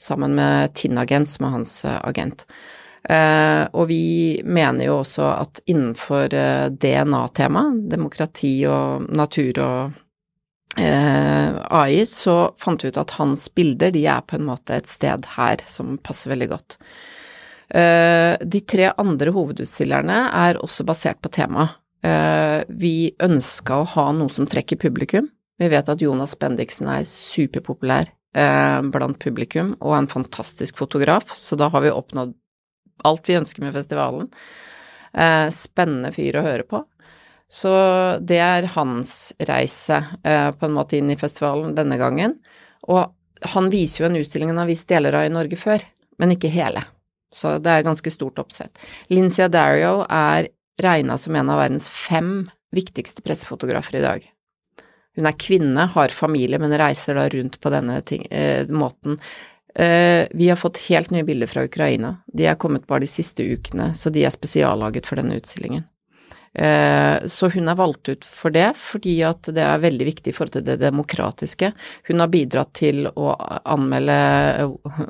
sammen 0.00 0.34
med 0.38 0.74
Tinnagent, 0.74 1.30
som 1.30 1.46
er 1.46 1.54
hans 1.56 1.72
eh, 1.84 2.00
agent. 2.06 2.44
Eh, 3.08 3.64
og 3.72 3.88
vi 3.90 4.40
mener 4.44 4.88
jo 4.88 4.98
også 5.02 5.26
at 5.30 5.62
innenfor 5.66 6.34
eh, 6.34 6.66
DNA-temaet, 6.70 7.84
demokrati 7.90 8.52
og 8.70 9.08
natur 9.10 9.64
og 9.64 10.04
AI, 10.78 12.04
så 12.06 12.52
fant 12.60 12.84
vi 12.84 12.92
ut 12.92 12.98
at 13.00 13.16
hans 13.18 13.48
bilder, 13.50 13.90
de 13.90 14.04
er 14.06 14.20
på 14.22 14.36
en 14.36 14.44
måte 14.46 14.76
et 14.76 14.86
sted 14.86 15.26
her 15.34 15.64
som 15.66 15.96
passer 15.98 16.30
veldig 16.30 16.46
godt. 16.52 16.76
De 17.74 18.60
tre 18.62 18.92
andre 19.02 19.32
hovedutstillerne 19.34 20.20
er 20.38 20.60
også 20.62 20.86
basert 20.86 21.18
på 21.24 21.32
tema. 21.34 21.66
Eh, 22.04 22.62
vi 22.68 23.10
ønska 23.22 23.80
å 23.80 23.88
ha 23.96 24.06
noe 24.14 24.30
som 24.30 24.46
trekker 24.46 24.78
publikum. 24.78 25.26
Vi 25.58 25.70
vet 25.72 25.88
at 25.90 26.02
Jonas 26.02 26.36
Bendiksen 26.38 26.90
er 26.92 27.06
superpopulær 27.08 28.12
eh, 28.36 28.80
blant 28.92 29.18
publikum 29.22 29.74
og 29.78 29.96
en 29.96 30.10
fantastisk 30.10 30.78
fotograf, 30.80 31.34
så 31.36 31.56
da 31.58 31.70
har 31.72 31.84
vi 31.84 31.94
oppnådd 31.94 32.34
alt 33.06 33.28
vi 33.28 33.38
ønsker 33.38 33.62
med 33.62 33.76
festivalen. 33.76 34.30
Eh, 35.12 35.48
spennende 35.54 36.12
fyr 36.14 36.40
å 36.40 36.46
høre 36.46 36.66
på. 36.68 36.82
Så 37.48 37.70
det 38.20 38.40
er 38.44 38.68
hans 38.74 39.32
reise 39.48 40.02
eh, 40.22 40.50
på 40.52 40.68
en 40.68 40.76
måte 40.76 40.98
inn 40.98 41.12
i 41.12 41.18
festivalen 41.18 41.72
denne 41.78 41.96
gangen. 42.00 42.36
Og 42.90 43.08
han 43.54 43.70
viser 43.72 44.04
jo 44.04 44.10
en 44.10 44.18
utstilling 44.20 44.52
han 44.52 44.60
har 44.64 44.68
vist 44.68 44.88
deler 44.90 45.16
av 45.16 45.28
i 45.28 45.32
Norge 45.32 45.56
før, 45.56 45.84
men 46.20 46.34
ikke 46.34 46.52
hele. 46.52 46.82
Så 47.34 47.56
det 47.62 47.72
er 47.72 47.86
ganske 47.86 48.12
stort 48.12 48.40
oppsett. 48.40 48.76
Lindsay 49.12 49.48
Dario 49.52 50.02
er 50.04 50.50
regna 50.80 51.16
som 51.20 51.36
en 51.36 51.52
av 51.52 51.60
verdens 51.62 51.88
fem 51.90 52.48
viktigste 52.74 53.24
pressefotografer 53.24 53.98
i 54.00 54.04
dag. 54.04 54.26
Hun 55.18 55.26
er 55.26 55.34
kvinne, 55.34 55.88
har 55.90 56.14
familie, 56.14 56.60
men 56.62 56.76
reiser 56.78 57.18
da 57.18 57.26
rundt 57.32 57.58
på 57.60 57.72
denne 57.74 57.98
ting, 58.06 58.26
eh, 58.30 58.70
måten. 58.70 59.18
Eh, 59.74 60.28
vi 60.30 60.48
har 60.48 60.56
fått 60.56 60.78
helt 60.88 61.10
nye 61.10 61.26
bilder 61.26 61.50
fra 61.50 61.64
Ukraina. 61.66 62.16
De 62.26 62.46
er 62.46 62.54
kommet 62.54 62.86
bare 62.86 63.02
de 63.02 63.10
siste 63.10 63.42
ukene, 63.42 63.90
så 63.94 64.12
de 64.14 64.24
er 64.24 64.34
spesiallaget 64.34 65.06
for 65.06 65.18
denne 65.18 65.38
utstillingen. 65.38 65.84
Eh, 66.54 67.26
så 67.26 67.48
hun 67.48 67.68
er 67.68 67.76
valgt 67.78 68.08
ut 68.08 68.24
for 68.24 68.50
det, 68.50 68.72
fordi 68.80 69.18
at 69.26 69.50
det 69.54 69.62
er 69.62 69.82
veldig 69.82 70.06
viktig 70.08 70.32
i 70.32 70.34
forhold 70.34 70.56
til 70.56 70.64
det 70.66 70.78
demokratiske. 70.80 71.70
Hun 72.08 72.24
har 72.24 72.32
bidratt 72.32 72.72
til 72.78 73.06
å 73.10 73.34
anmelde 73.68 74.16
eh, 74.64 75.04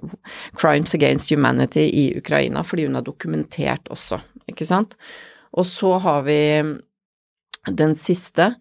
Crimes 0.58 0.96
Against 0.98 1.32
Humanity 1.32 1.86
i 1.88 2.10
Ukraina, 2.18 2.64
fordi 2.66 2.88
hun 2.88 2.98
har 2.98 3.06
dokumentert 3.06 3.88
også, 3.94 4.20
ikke 4.50 4.66
sant. 4.68 4.98
Og 5.56 5.64
så 5.68 5.94
har 6.04 6.26
vi 6.28 6.40
den 7.68 7.96
siste, 7.96 8.52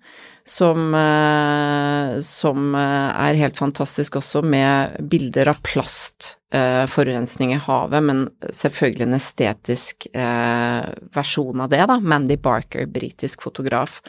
som, 0.48 0.94
eh, 0.96 2.20
som 2.20 2.76
eh, 2.76 3.28
er 3.28 3.40
helt 3.42 3.58
fantastisk 3.58 4.16
også, 4.22 4.42
med 4.48 4.96
bilder 5.12 5.52
av 5.52 5.60
plastforurensning 5.68 7.52
i 7.54 7.60
havet, 7.66 8.06
men 8.08 8.24
selvfølgelig 8.48 9.08
en 9.10 9.18
estetisk 9.18 10.08
eh, 10.14 10.88
versjon 11.18 11.66
av 11.66 11.74
det, 11.74 11.84
da. 11.92 12.00
Mandy 12.00 12.40
Barker, 12.40 12.88
britisk 12.88 13.44
fotograf. 13.44 14.00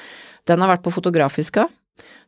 Den 0.47 0.63
har 0.63 0.77
vært 0.77 0.87
på 0.87 0.95
Fotografiska, 0.95 1.67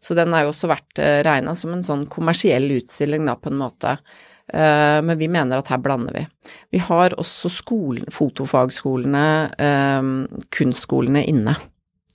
så 0.02 0.18
den 0.18 0.34
har 0.34 0.42
jo 0.42 0.50
også 0.56 0.72
vært 0.72 0.98
eh, 0.98 1.20
regna 1.26 1.54
som 1.54 1.76
en 1.76 1.86
sånn 1.86 2.06
kommersiell 2.10 2.66
utstilling, 2.80 3.30
da, 3.30 3.38
på 3.38 3.52
en 3.52 3.62
måte. 3.62 3.94
Eh, 4.50 4.98
men 5.06 5.14
vi 5.22 5.30
mener 5.30 5.62
at 5.62 5.70
her 5.70 5.78
blander 5.78 6.18
vi. 6.18 6.26
Vi 6.74 6.82
har 6.82 7.14
også 7.14 7.52
skolen, 7.60 8.10
fotofagskolene, 8.10 9.26
eh, 9.54 10.02
kunstskolene 10.58 11.28
inne. 11.30 11.60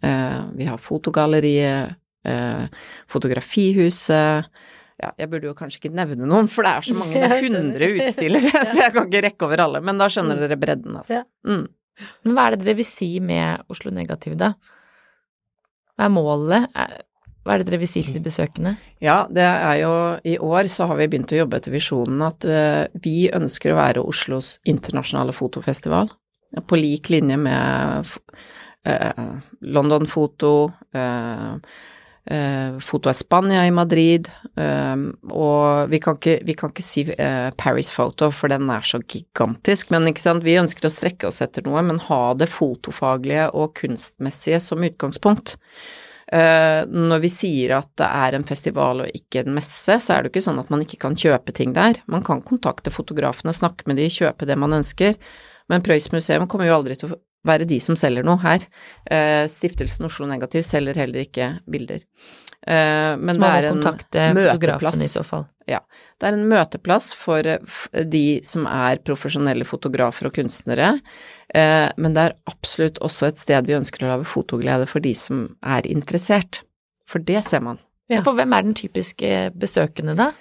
Eh, 0.06 0.40
vi 0.60 0.70
har 0.70 0.82
Fotogalleriet, 0.82 1.98
eh, 2.30 2.86
Fotografihuset 3.12 4.52
ja, 4.96 5.10
jeg 5.20 5.28
burde 5.32 5.50
jo 5.50 5.56
kanskje 5.58 5.82
ikke 5.82 5.96
nevne 5.98 6.28
noen, 6.28 6.48
for 6.52 6.64
det 6.66 6.72
er 6.72 6.86
så 6.88 6.96
mange 6.96 7.20
det 7.20 7.28
er 7.28 7.48
hundre 7.50 7.90
utstillere, 7.98 8.62
så 8.70 8.86
jeg 8.86 8.94
kan 8.96 9.10
ikke 9.10 9.26
rekke 9.28 9.50
over 9.50 9.66
alle, 9.66 9.82
men 9.84 10.00
da 10.00 10.08
skjønner 10.12 10.40
dere 10.40 10.60
bredden, 10.60 10.96
altså. 11.02 11.26
Mm. 11.48 11.66
Men 12.26 12.36
hva 12.36 12.46
er 12.46 12.56
det 12.56 12.64
dere 12.66 12.80
vil 12.80 12.88
si 12.88 13.10
med 13.24 13.68
Oslo 13.72 13.92
Negativ, 13.96 14.38
da? 14.40 14.54
Hva 15.96 16.08
er 16.08 16.16
målet? 16.16 16.72
Hva 17.46 17.54
er 17.54 17.62
det 17.62 17.70
dere 17.70 17.80
vil 17.84 17.92
si 17.92 18.04
til 18.04 18.18
de 18.18 18.24
besøkende? 18.24 18.76
Ja, 19.04 19.22
det 19.32 19.46
er 19.46 19.76
jo 19.84 19.94
I 20.28 20.36
år 20.44 20.68
så 20.72 20.90
har 20.90 21.00
vi 21.00 21.08
begynt 21.12 21.32
å 21.32 21.40
jobbe 21.40 21.60
etter 21.60 21.76
visjonen 21.76 22.24
at 22.26 22.48
eh, 22.50 22.88
vi 23.04 23.30
ønsker 23.36 23.72
å 23.72 23.80
være 23.80 24.04
Oslos 24.04 24.58
internasjonale 24.68 25.36
fotofestival. 25.36 26.12
På 26.68 26.80
lik 26.80 27.12
linje 27.14 27.38
med 27.40 28.12
London 29.76 30.06
Foto, 30.08 30.72
eh, 30.94 31.56
eh, 32.26 32.78
Foto 32.80 33.10
Espania 33.10 33.66
i 33.66 33.74
Madrid, 33.74 34.30
eh, 34.56 34.96
og 35.32 35.90
vi 35.90 36.00
kan 36.04 36.20
ikke, 36.20 36.40
vi 36.46 36.56
kan 36.58 36.74
ikke 36.74 36.86
si 36.86 37.06
eh, 37.12 37.50
Paris 37.58 37.92
Photo, 37.96 38.32
for 38.32 38.54
den 38.54 38.70
er 38.70 38.86
så 38.86 39.02
gigantisk, 39.02 39.92
men 39.94 40.10
ikke 40.12 40.26
sant, 40.26 40.46
vi 40.46 40.60
ønsker 40.62 40.88
å 40.88 40.94
strekke 40.94 41.30
oss 41.30 41.42
etter 41.46 41.66
noe, 41.68 41.84
men 41.86 42.02
ha 42.08 42.24
det 42.38 42.52
fotofaglige 42.54 43.52
og 43.54 43.76
kunstmessige 43.82 44.62
som 44.64 44.86
utgangspunkt. 44.86 45.58
Eh, 46.34 46.82
når 46.90 47.22
vi 47.22 47.30
sier 47.30 47.76
at 47.78 47.92
det 48.02 48.08
er 48.10 48.36
en 48.36 48.46
festival 48.48 49.04
og 49.04 49.18
ikke 49.18 49.44
en 49.44 49.54
messe, 49.60 50.00
så 50.02 50.14
er 50.14 50.24
det 50.24 50.32
jo 50.32 50.36
ikke 50.36 50.48
sånn 50.48 50.62
at 50.62 50.72
man 50.74 50.82
ikke 50.82 50.98
kan 51.04 51.18
kjøpe 51.18 51.54
ting 51.54 51.76
der. 51.76 52.02
Man 52.10 52.26
kan 52.26 52.42
kontakte 52.46 52.94
fotografene, 52.94 53.54
snakke 53.54 53.86
med 53.90 54.02
de, 54.02 54.10
kjøpe 54.10 54.50
det 54.50 54.58
man 54.58 54.74
ønsker. 54.80 55.20
Men 55.70 55.86
Prøys 55.86 56.12
museum 56.14 56.48
kommer 56.50 56.70
jo 56.70 56.80
aldri 56.80 56.98
til 56.98 57.14
å 57.14 57.20
være 57.46 57.68
de 57.70 57.80
som 57.84 57.98
selger 58.00 58.26
noe 58.26 58.42
her. 58.44 58.66
Eh, 59.06 59.46
Stiftelsen 59.52 60.08
Oslo 60.10 60.28
Negativ 60.30 60.66
selger 60.68 60.98
heller 61.04 61.26
ikke 61.26 61.52
bilder. 61.70 62.04
Eh, 62.66 63.14
men 63.22 63.38
det 63.42 63.52
er 63.52 63.70
en 63.72 63.84
møteplass. 64.38 65.02
i 65.02 65.12
så 65.12 65.24
fall. 65.26 65.46
Ja. 65.70 65.82
Det 66.20 66.30
er 66.30 66.38
en 66.38 66.48
møteplass 66.50 67.12
for 67.18 67.46
de 67.46 68.26
som 68.46 68.68
er 68.70 69.02
profesjonelle 69.06 69.66
fotografer 69.66 70.30
og 70.30 70.38
kunstnere, 70.38 71.00
eh, 71.54 71.90
men 71.98 72.18
det 72.18 72.28
er 72.28 72.38
absolutt 72.50 73.02
også 73.06 73.32
et 73.32 73.42
sted 73.42 73.70
vi 73.70 73.78
ønsker 73.78 74.06
å 74.06 74.14
lage 74.14 74.30
fotoglede 74.30 74.88
for 74.90 75.04
de 75.04 75.14
som 75.18 75.48
er 75.66 75.88
interessert. 75.90 76.62
For 77.10 77.22
det 77.22 77.44
ser 77.46 77.62
man. 77.66 77.82
Ja. 78.10 78.22
For 78.26 78.38
hvem 78.38 78.54
er 78.54 78.66
den 78.66 78.78
typiske 78.78 79.52
besøkende, 79.58 80.16
da? 80.18 80.32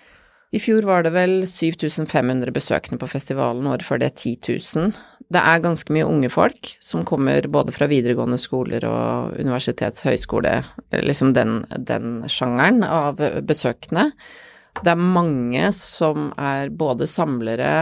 I 0.54 0.60
fjor 0.62 0.84
var 0.86 1.02
det 1.02 1.10
vel 1.14 1.32
7500 1.50 2.52
besøkende 2.54 3.00
på 3.00 3.08
festivalen, 3.10 3.66
året 3.66 3.82
før 3.82 3.98
det 4.04 4.12
10 4.20 4.36
000. 4.76 4.92
Det 5.34 5.42
er 5.42 5.62
ganske 5.64 5.90
mye 5.94 6.06
unge 6.06 6.30
folk 6.30 6.72
som 6.84 7.02
kommer 7.08 7.48
både 7.50 7.74
fra 7.74 7.88
videregående 7.90 8.38
skoler 8.38 8.84
og 8.86 9.34
universitets 9.40 10.04
høyskole, 10.06 10.60
liksom 10.94 11.32
den, 11.34 11.62
den 11.74 12.20
sjangeren 12.30 12.84
av 12.86 13.18
besøkende. 13.48 14.12
Det 14.82 14.90
er 14.92 15.00
mange 15.00 15.68
som 15.74 16.32
er 16.38 16.70
både 16.74 17.06
samlere 17.10 17.72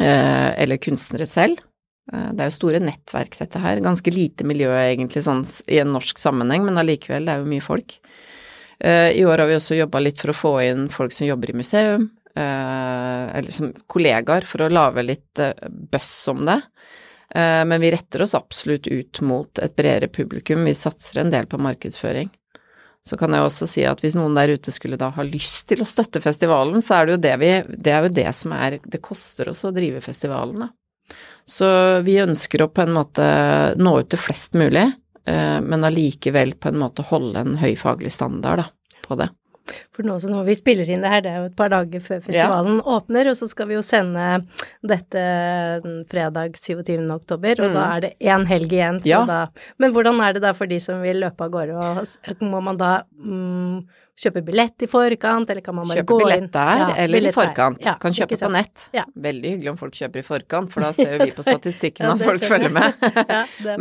eh, 0.00 0.50
eller 0.62 0.80
kunstnere 0.82 1.28
selv. 1.28 1.60
Eh, 2.12 2.30
Det 2.32 2.44
er 2.44 2.50
jo 2.50 2.56
store 2.58 2.80
nettverk, 2.84 3.36
dette 3.40 3.62
her. 3.62 3.80
Ganske 3.84 4.12
lite 4.12 4.44
miljø, 4.48 4.70
egentlig, 4.76 5.24
sånn 5.24 5.44
i 5.68 5.80
en 5.82 5.94
norsk 5.96 6.20
sammenheng, 6.20 6.66
men 6.68 6.80
allikevel, 6.80 7.24
det 7.26 7.34
er 7.36 7.44
jo 7.44 7.52
mye 7.52 7.64
folk. 7.64 7.96
Eh, 8.80 9.12
I 9.16 9.24
år 9.24 9.40
har 9.40 9.48
vi 9.48 9.56
også 9.56 9.78
jobba 9.78 10.04
litt 10.04 10.20
for 10.20 10.32
å 10.32 10.36
få 10.36 10.54
inn 10.66 10.88
folk 10.92 11.16
som 11.16 11.28
jobber 11.28 11.52
i 11.52 11.58
museum, 11.62 12.10
eller 12.36 13.52
som 13.52 13.70
kollegaer, 13.88 14.44
for 14.44 14.66
å 14.66 14.72
lage 14.72 15.04
litt 15.06 15.40
bøss 15.40 15.90
buzz 15.90 16.28
om 16.34 16.44
det. 16.46 16.60
Eh, 17.34 17.64
Men 17.64 17.80
vi 17.80 17.90
retter 17.90 18.22
oss 18.22 18.34
absolutt 18.34 18.86
ut 18.86 19.20
mot 19.20 19.58
et 19.58 19.76
bredere 19.76 20.08
publikum. 20.08 20.64
Vi 20.64 20.74
satser 20.74 21.20
en 21.20 21.30
del 21.30 21.46
på 21.46 21.58
markedsføring. 21.58 22.30
Så 23.06 23.16
kan 23.16 23.30
jeg 23.32 23.44
også 23.46 23.68
si 23.70 23.84
at 23.86 24.00
hvis 24.02 24.16
noen 24.18 24.34
der 24.34 24.50
ute 24.50 24.72
skulle 24.74 24.98
da 24.98 25.12
ha 25.14 25.22
lyst 25.22 25.68
til 25.70 25.82
å 25.82 25.86
støtte 25.86 26.22
festivalen, 26.22 26.82
så 26.82 26.96
er 26.96 27.06
det 27.06 27.14
jo 27.14 27.22
det 27.22 27.36
vi 27.38 27.50
Det 27.84 27.92
er 27.92 28.02
jo 28.02 28.14
det 28.14 28.34
som 28.34 28.52
er 28.52 28.80
Det 28.82 29.02
koster 29.02 29.48
oss 29.48 29.62
å 29.64 29.74
drive 29.74 30.00
festivalen, 30.02 30.66
da. 30.66 30.68
Så 31.46 32.02
vi 32.02 32.18
ønsker 32.18 32.64
å 32.64 32.72
på 32.74 32.82
en 32.82 32.96
måte 32.96 33.76
nå 33.78 34.00
ut 34.00 34.08
til 34.10 34.18
flest 34.18 34.54
mulig, 34.58 34.92
eh, 35.24 35.60
men 35.60 35.86
allikevel 35.86 36.56
på 36.58 36.72
en 36.72 36.80
måte 36.82 37.06
holde 37.06 37.38
en 37.38 37.54
høy 37.60 37.76
faglig 37.78 38.10
standard 38.10 38.64
da, 38.64 38.66
på 39.06 39.14
det. 39.14 39.28
For 39.92 40.02
nå 40.06 40.20
som 40.22 40.44
vi 40.46 40.54
spiller 40.54 40.88
inn 40.90 41.00
det 41.02 41.10
her, 41.10 41.20
det 41.24 41.30
er 41.32 41.38
jo 41.42 41.48
et 41.50 41.56
par 41.56 41.68
dager 41.72 42.00
før 42.00 42.20
festivalen 42.22 42.80
åpner, 42.82 43.28
og 43.32 43.36
så 43.38 43.48
skal 43.50 43.66
vi 43.68 43.74
jo 43.74 43.82
sende 43.82 44.44
dette 44.86 45.22
fredag 46.10 46.56
27. 46.56 47.10
oktober, 47.14 47.60
og 47.60 47.70
Mm. 47.70 47.74
da 47.74 47.84
er 47.96 48.00
det 48.00 48.12
én 48.20 48.46
helg 48.46 48.72
igjen. 48.72 49.00
Så 49.02 49.06
Ja. 49.08 49.24
da, 49.26 49.46
men 49.78 49.92
hvordan 49.92 50.20
er 50.22 50.32
det 50.34 50.42
da 50.42 50.52
for 50.52 50.66
de 50.66 50.78
som 50.80 51.00
vil 51.02 51.20
løpe 51.20 51.40
av 51.44 51.50
gårde, 51.50 51.74
og 51.74 52.42
må 52.42 52.62
man 52.62 52.76
da 52.76 53.02
mm, 53.18 53.86
kjøpe 54.16 54.40
billett 54.46 54.84
i 54.84 54.88
forkant, 54.88 55.50
eller 55.52 55.62
kan 55.64 55.76
man 55.76 55.88
bare 55.90 56.00
Kjøpe 56.00 56.14
gå 56.14 56.18
billett 56.22 56.48
der, 56.54 56.78
Ja, 56.80 56.88
eller 57.04 57.18
i 57.18 57.20
billett 57.20 57.34
i 57.34 57.36
forkant. 57.36 57.82
Ja, 57.84 57.94
kan 58.00 58.16
kjøpe 58.16 58.38
på 58.40 58.50
nett. 58.54 58.86
Ja. 58.96 59.04
Veldig 59.26 59.52
hyggelig 59.52 59.72
om 59.74 59.78
folk 59.80 59.98
kjøper 59.98 60.22
i 60.22 60.24
forkant, 60.26 60.72
for 60.72 60.86
da 60.86 60.90
ser 60.96 61.12
jo 61.16 61.20
vi 61.24 61.36
på 61.36 61.44
statistikken 61.44 62.08
at 62.08 62.24
folk 62.24 62.46
følger 62.48 62.72
med. 62.72 63.06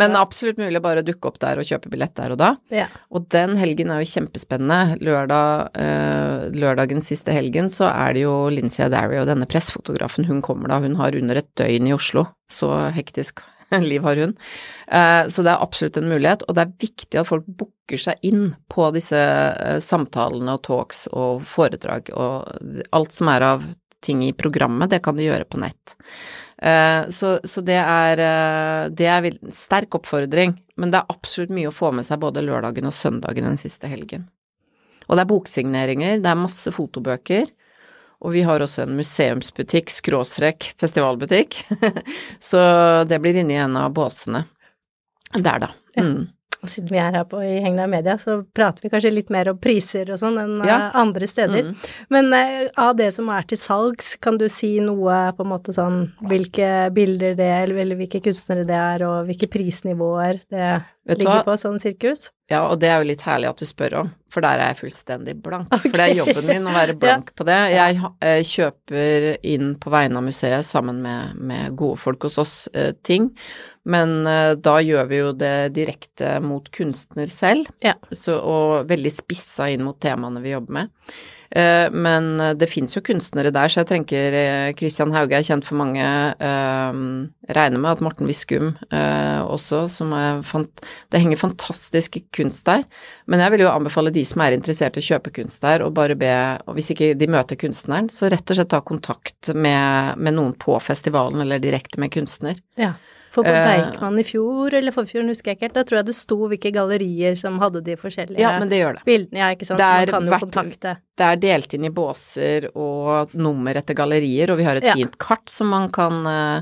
Men 0.01 0.20
absolutt 0.20 0.60
mulig 0.62 0.82
å 0.82 0.84
bare 0.84 1.06
dukke 1.08 1.32
opp 1.32 1.39
der 1.44 1.63
og 1.63 1.70
kjøpe 1.70 1.92
billett 1.94 2.15
der 2.20 2.36
og 2.36 2.42
da. 2.42 2.51
Ja. 2.74 2.89
Og 3.15 3.30
den 3.32 3.56
helgen 3.62 3.94
er 3.96 4.04
jo 4.04 4.12
kjempespennende. 4.12 5.00
Lørdag, 5.06 5.72
øh, 5.80 6.46
lørdagen 6.56 7.04
siste 7.04 7.36
helgen 7.36 7.72
så 7.72 7.88
er 7.94 8.15
det 8.18 8.25
jo 8.27 8.36
Lindsay 8.51 8.86
og 8.86 9.27
denne 9.30 9.48
pressefotografen, 9.50 10.27
hun 10.27 10.44
kommer 10.44 10.72
da. 10.72 10.82
Hun 10.84 11.00
har 11.00 11.15
under 11.15 11.39
et 11.39 11.51
døgn 11.58 11.88
i 11.89 11.96
Oslo. 11.96 12.27
Så 12.51 12.70
hektisk 12.94 13.42
liv 13.81 14.03
har 14.03 14.15
hun. 14.15 14.36
Eh, 14.88 15.27
så 15.27 15.45
det 15.45 15.53
er 15.53 15.63
absolutt 15.63 15.98
en 15.98 16.10
mulighet, 16.10 16.45
og 16.45 16.55
det 16.55 16.65
er 16.65 16.75
viktig 16.86 17.22
at 17.22 17.29
folk 17.29 17.48
booker 17.48 18.01
seg 18.01 18.22
inn 18.25 18.53
på 18.72 18.89
disse 18.95 19.19
eh, 19.19 19.79
samtalene 19.84 20.57
og 20.57 20.63
talks 20.67 21.05
og 21.12 21.45
foredrag 21.50 22.12
og 22.15 22.86
alt 22.95 23.15
som 23.15 23.31
er 23.34 23.48
av 23.53 23.67
ting 24.05 24.22
i 24.22 24.36
programmet, 24.38 24.91
det 24.91 25.01
kan 25.01 25.17
de 25.17 25.25
gjøre 25.25 25.48
på 25.50 25.62
nett. 25.63 25.95
Eh, 26.62 27.10
Så, 27.10 27.39
så 27.43 27.62
det 27.65 27.79
er, 27.81 28.22
det 28.93 29.10
er 29.10 29.31
en 29.31 29.51
sterk 29.53 29.98
oppfordring, 29.98 30.53
men 30.77 30.91
det 30.93 31.01
er 31.01 31.13
absolutt 31.13 31.53
mye 31.53 31.72
å 31.72 31.75
få 31.75 31.91
med 31.95 32.05
seg 32.05 32.22
både 32.22 32.45
lørdagen 32.45 32.86
og 32.86 32.93
søndagen 32.93 33.50
den 33.50 33.57
siste 33.60 33.89
helgen. 33.89 34.29
Og 35.05 35.17
det 35.17 35.25
er 35.25 35.29
boksigneringer, 35.29 36.22
det 36.22 36.29
er 36.31 36.39
masse 36.39 36.72
fotobøker, 36.74 37.50
og 38.24 38.31
vi 38.36 38.43
har 38.48 38.63
også 38.63 38.86
en 38.86 38.95
museumsbutikk, 38.98 39.91
skråstrek 39.93 40.72
festivalbutikk, 40.81 41.60
så 42.51 42.62
det 43.10 43.19
blir 43.24 43.41
inni 43.41 43.57
en 43.60 43.75
av 43.77 43.91
båsene 43.95 44.45
der, 45.36 45.60
da. 45.65 45.72
Mm. 46.00 46.27
Og 46.65 46.72
siden 46.72 46.89
vi 46.89 46.98
er 46.98 47.13
her 47.13 47.25
på, 47.29 47.38
i 47.45 47.60
Hegna 47.62 47.86
Media, 47.91 48.15
så 48.17 48.39
prater 48.55 48.81
vi 48.81 48.89
kanskje 48.89 49.12
litt 49.13 49.29
mer 49.34 49.51
om 49.51 49.60
priser 49.62 50.10
og 50.10 50.17
sånn 50.17 50.39
enn 50.41 50.55
Ja. 50.65 50.77
eh, 50.88 50.95
andre 50.98 51.27
steder. 51.29 51.67
Mm. 51.67 51.75
Men 52.10 52.34
eh, 52.34 52.69
av 52.81 52.95
det 52.98 53.12
som 53.13 53.29
er 53.29 53.45
til 53.45 53.60
salgs, 53.62 54.15
kan 54.17 54.39
du 54.41 54.48
si 54.50 54.79
noe 54.81 55.19
på 55.38 55.45
en 55.45 55.51
måte 55.51 55.75
sånn 55.75 56.00
hvilke 56.25 56.89
bilder 56.95 57.36
det 57.38 57.45
er, 57.51 57.63
eller, 57.67 57.84
eller 57.84 57.99
hvilke 57.99 58.23
kunstnere 58.25 58.65
det 58.65 58.80
er, 58.80 59.06
og 59.06 59.30
hvilke 59.30 59.51
prisnivåer 59.54 60.41
det 60.49 60.71
Vet 61.06 61.20
ligger 61.22 61.44
på, 61.46 61.54
sånn 61.62 61.76
sirkus? 61.82 62.32
Ja, 62.50 62.63
og 62.70 62.80
det 62.82 62.89
er 62.89 63.02
jo 63.02 63.06
litt 63.12 63.22
herlig 63.26 63.50
at 63.52 63.60
du 63.62 63.65
spør 63.70 63.94
om, 64.00 64.08
for 64.34 64.41
der 64.46 64.58
er 64.62 64.72
jeg 64.72 64.80
fullstendig 64.80 65.36
blank. 65.46 65.70
For 65.84 65.94
det 65.94 66.08
er 66.08 66.18
jobben 66.18 66.48
min 66.50 66.65
å 66.65 66.74
være 66.74 66.96
blank 67.04 67.30
på 67.38 67.46
det. 67.46 67.58
Jeg 67.76 68.00
eh, 68.26 68.39
kjøper 68.50 69.28
inn 69.46 69.76
på 69.82 69.94
vegne 69.94 70.18
av 70.22 70.26
museet 70.26 70.65
sammen 70.65 71.04
med, 71.06 71.38
med 71.38 71.78
gode 71.78 72.02
folk 72.02 72.26
hos 72.26 72.39
oss 72.41 72.56
eh, 72.74 72.91
ting, 73.06 73.30
men 73.86 74.15
eh, 74.30 74.56
da 74.58 74.80
gjør 74.82 75.06
vi 75.13 75.22
jo 75.22 75.30
det 75.38 75.54
direkte 75.78 76.39
mot 76.41 76.70
kunstner 76.74 77.30
selv, 77.30 77.70
Ja. 77.86 77.94
så, 78.10 78.39
og 78.41 78.89
veldig 78.89 79.13
spissa 79.13 79.70
inn 79.74 79.86
mot 79.86 80.02
temaene 80.02 80.41
vi 80.41 80.56
jobber 80.58 80.80
med. 80.82 81.15
Eh, 81.51 81.88
Men 81.91 82.39
eh, 82.39 82.53
det 82.58 82.69
fins 82.71 82.95
jo 82.95 83.03
kunstnere 83.05 83.51
der, 83.53 83.69
så 83.69 83.84
jeg 83.84 83.91
tenker 83.93 84.39
Kristian 84.73 84.95
Christian 84.95 85.12
Hauge 85.12 85.36
er 85.36 85.43
kjent 85.43 85.65
for 85.67 85.75
mange. 85.75 86.01
eh, 86.39 86.93
Regner 87.55 87.77
med 87.77 87.91
at 87.91 88.01
Morten 88.01 88.27
Viskum 88.27 88.71
eh, 88.91 89.41
også, 89.43 89.84
som 89.91 90.13
er 90.13 90.41
Det 91.12 91.19
henger 91.21 91.38
fantastisk 91.38 92.17
kunst 92.34 92.65
der. 92.65 92.84
Men 93.27 93.39
jeg 93.39 93.51
vil 93.51 93.65
jo 93.65 93.69
anbefale 93.73 94.12
de 94.12 94.23
som 94.25 94.41
er 94.41 94.53
interessert 94.55 94.97
i 94.97 95.03
å 95.03 95.10
kjøpe 95.10 95.34
kunst 95.36 95.62
der, 95.62 95.84
og 95.84 95.93
bare 95.93 96.15
be 96.15 96.31
Og 96.67 96.75
hvis 96.75 96.91
ikke 96.91 97.13
de 97.17 97.27
møter 97.27 97.55
kunstneren, 97.55 98.10
så 98.10 98.29
rett 98.31 98.49
og 98.49 98.55
slett 98.55 98.69
ta 98.69 98.81
kontakt 98.81 99.53
med, 99.53 100.17
med 100.17 100.34
noen 100.34 100.53
på 100.53 100.79
festivalen, 100.81 101.41
eller 101.41 101.60
direkte 101.60 101.99
med 101.99 102.12
kunstner. 102.12 102.55
Ja. 102.77 102.93
For 103.36 103.43
på 103.43 103.52
Eh, 103.52 103.65
Deichman 103.67 104.19
i 104.21 104.24
fjor, 104.24 104.74
eller 104.80 104.93
forfjor, 104.95 105.26
husker 105.28 105.52
jeg 105.52 105.58
ikke 105.60 105.65
helt, 105.67 105.74
da 105.76 105.84
tror 105.89 105.98
jeg 106.00 106.06
det 106.08 106.15
sto 106.15 106.38
hvilke 106.48 106.71
gallerier 106.76 107.36
som 107.39 107.58
hadde 107.60 107.82
de 107.84 107.98
forskjellige 108.00 108.39
Ja, 108.39 108.54
men 108.62 108.69
det 108.71 108.80
gjør 108.80 108.95
det. 109.00 109.04
bildene. 109.10 109.41
Ja, 109.41 109.50
ikke 109.52 109.67
sant. 109.67 109.82
Det 109.82 109.86
Så 109.86 110.00
er 110.08 110.12
man 110.12 110.24
kan 110.24 110.32
jo 110.32 110.39
kontakte. 110.45 110.93
Det 111.19 111.26
er 111.28 111.36
delt 111.43 111.74
inn 111.76 111.86
i 111.86 111.91
båser 111.91 112.69
og 112.76 113.36
nummer 113.36 113.76
etter 113.76 113.93
gallerier, 114.00 114.50
og 114.52 114.58
vi 114.58 114.63
har 114.63 114.78
et 114.80 114.84
Ja. 114.88 114.93
fint 114.95 115.17
kart 115.19 115.50
som 115.52 115.67
man 115.67 115.89
kan 115.91 116.26
uh, 116.26 116.62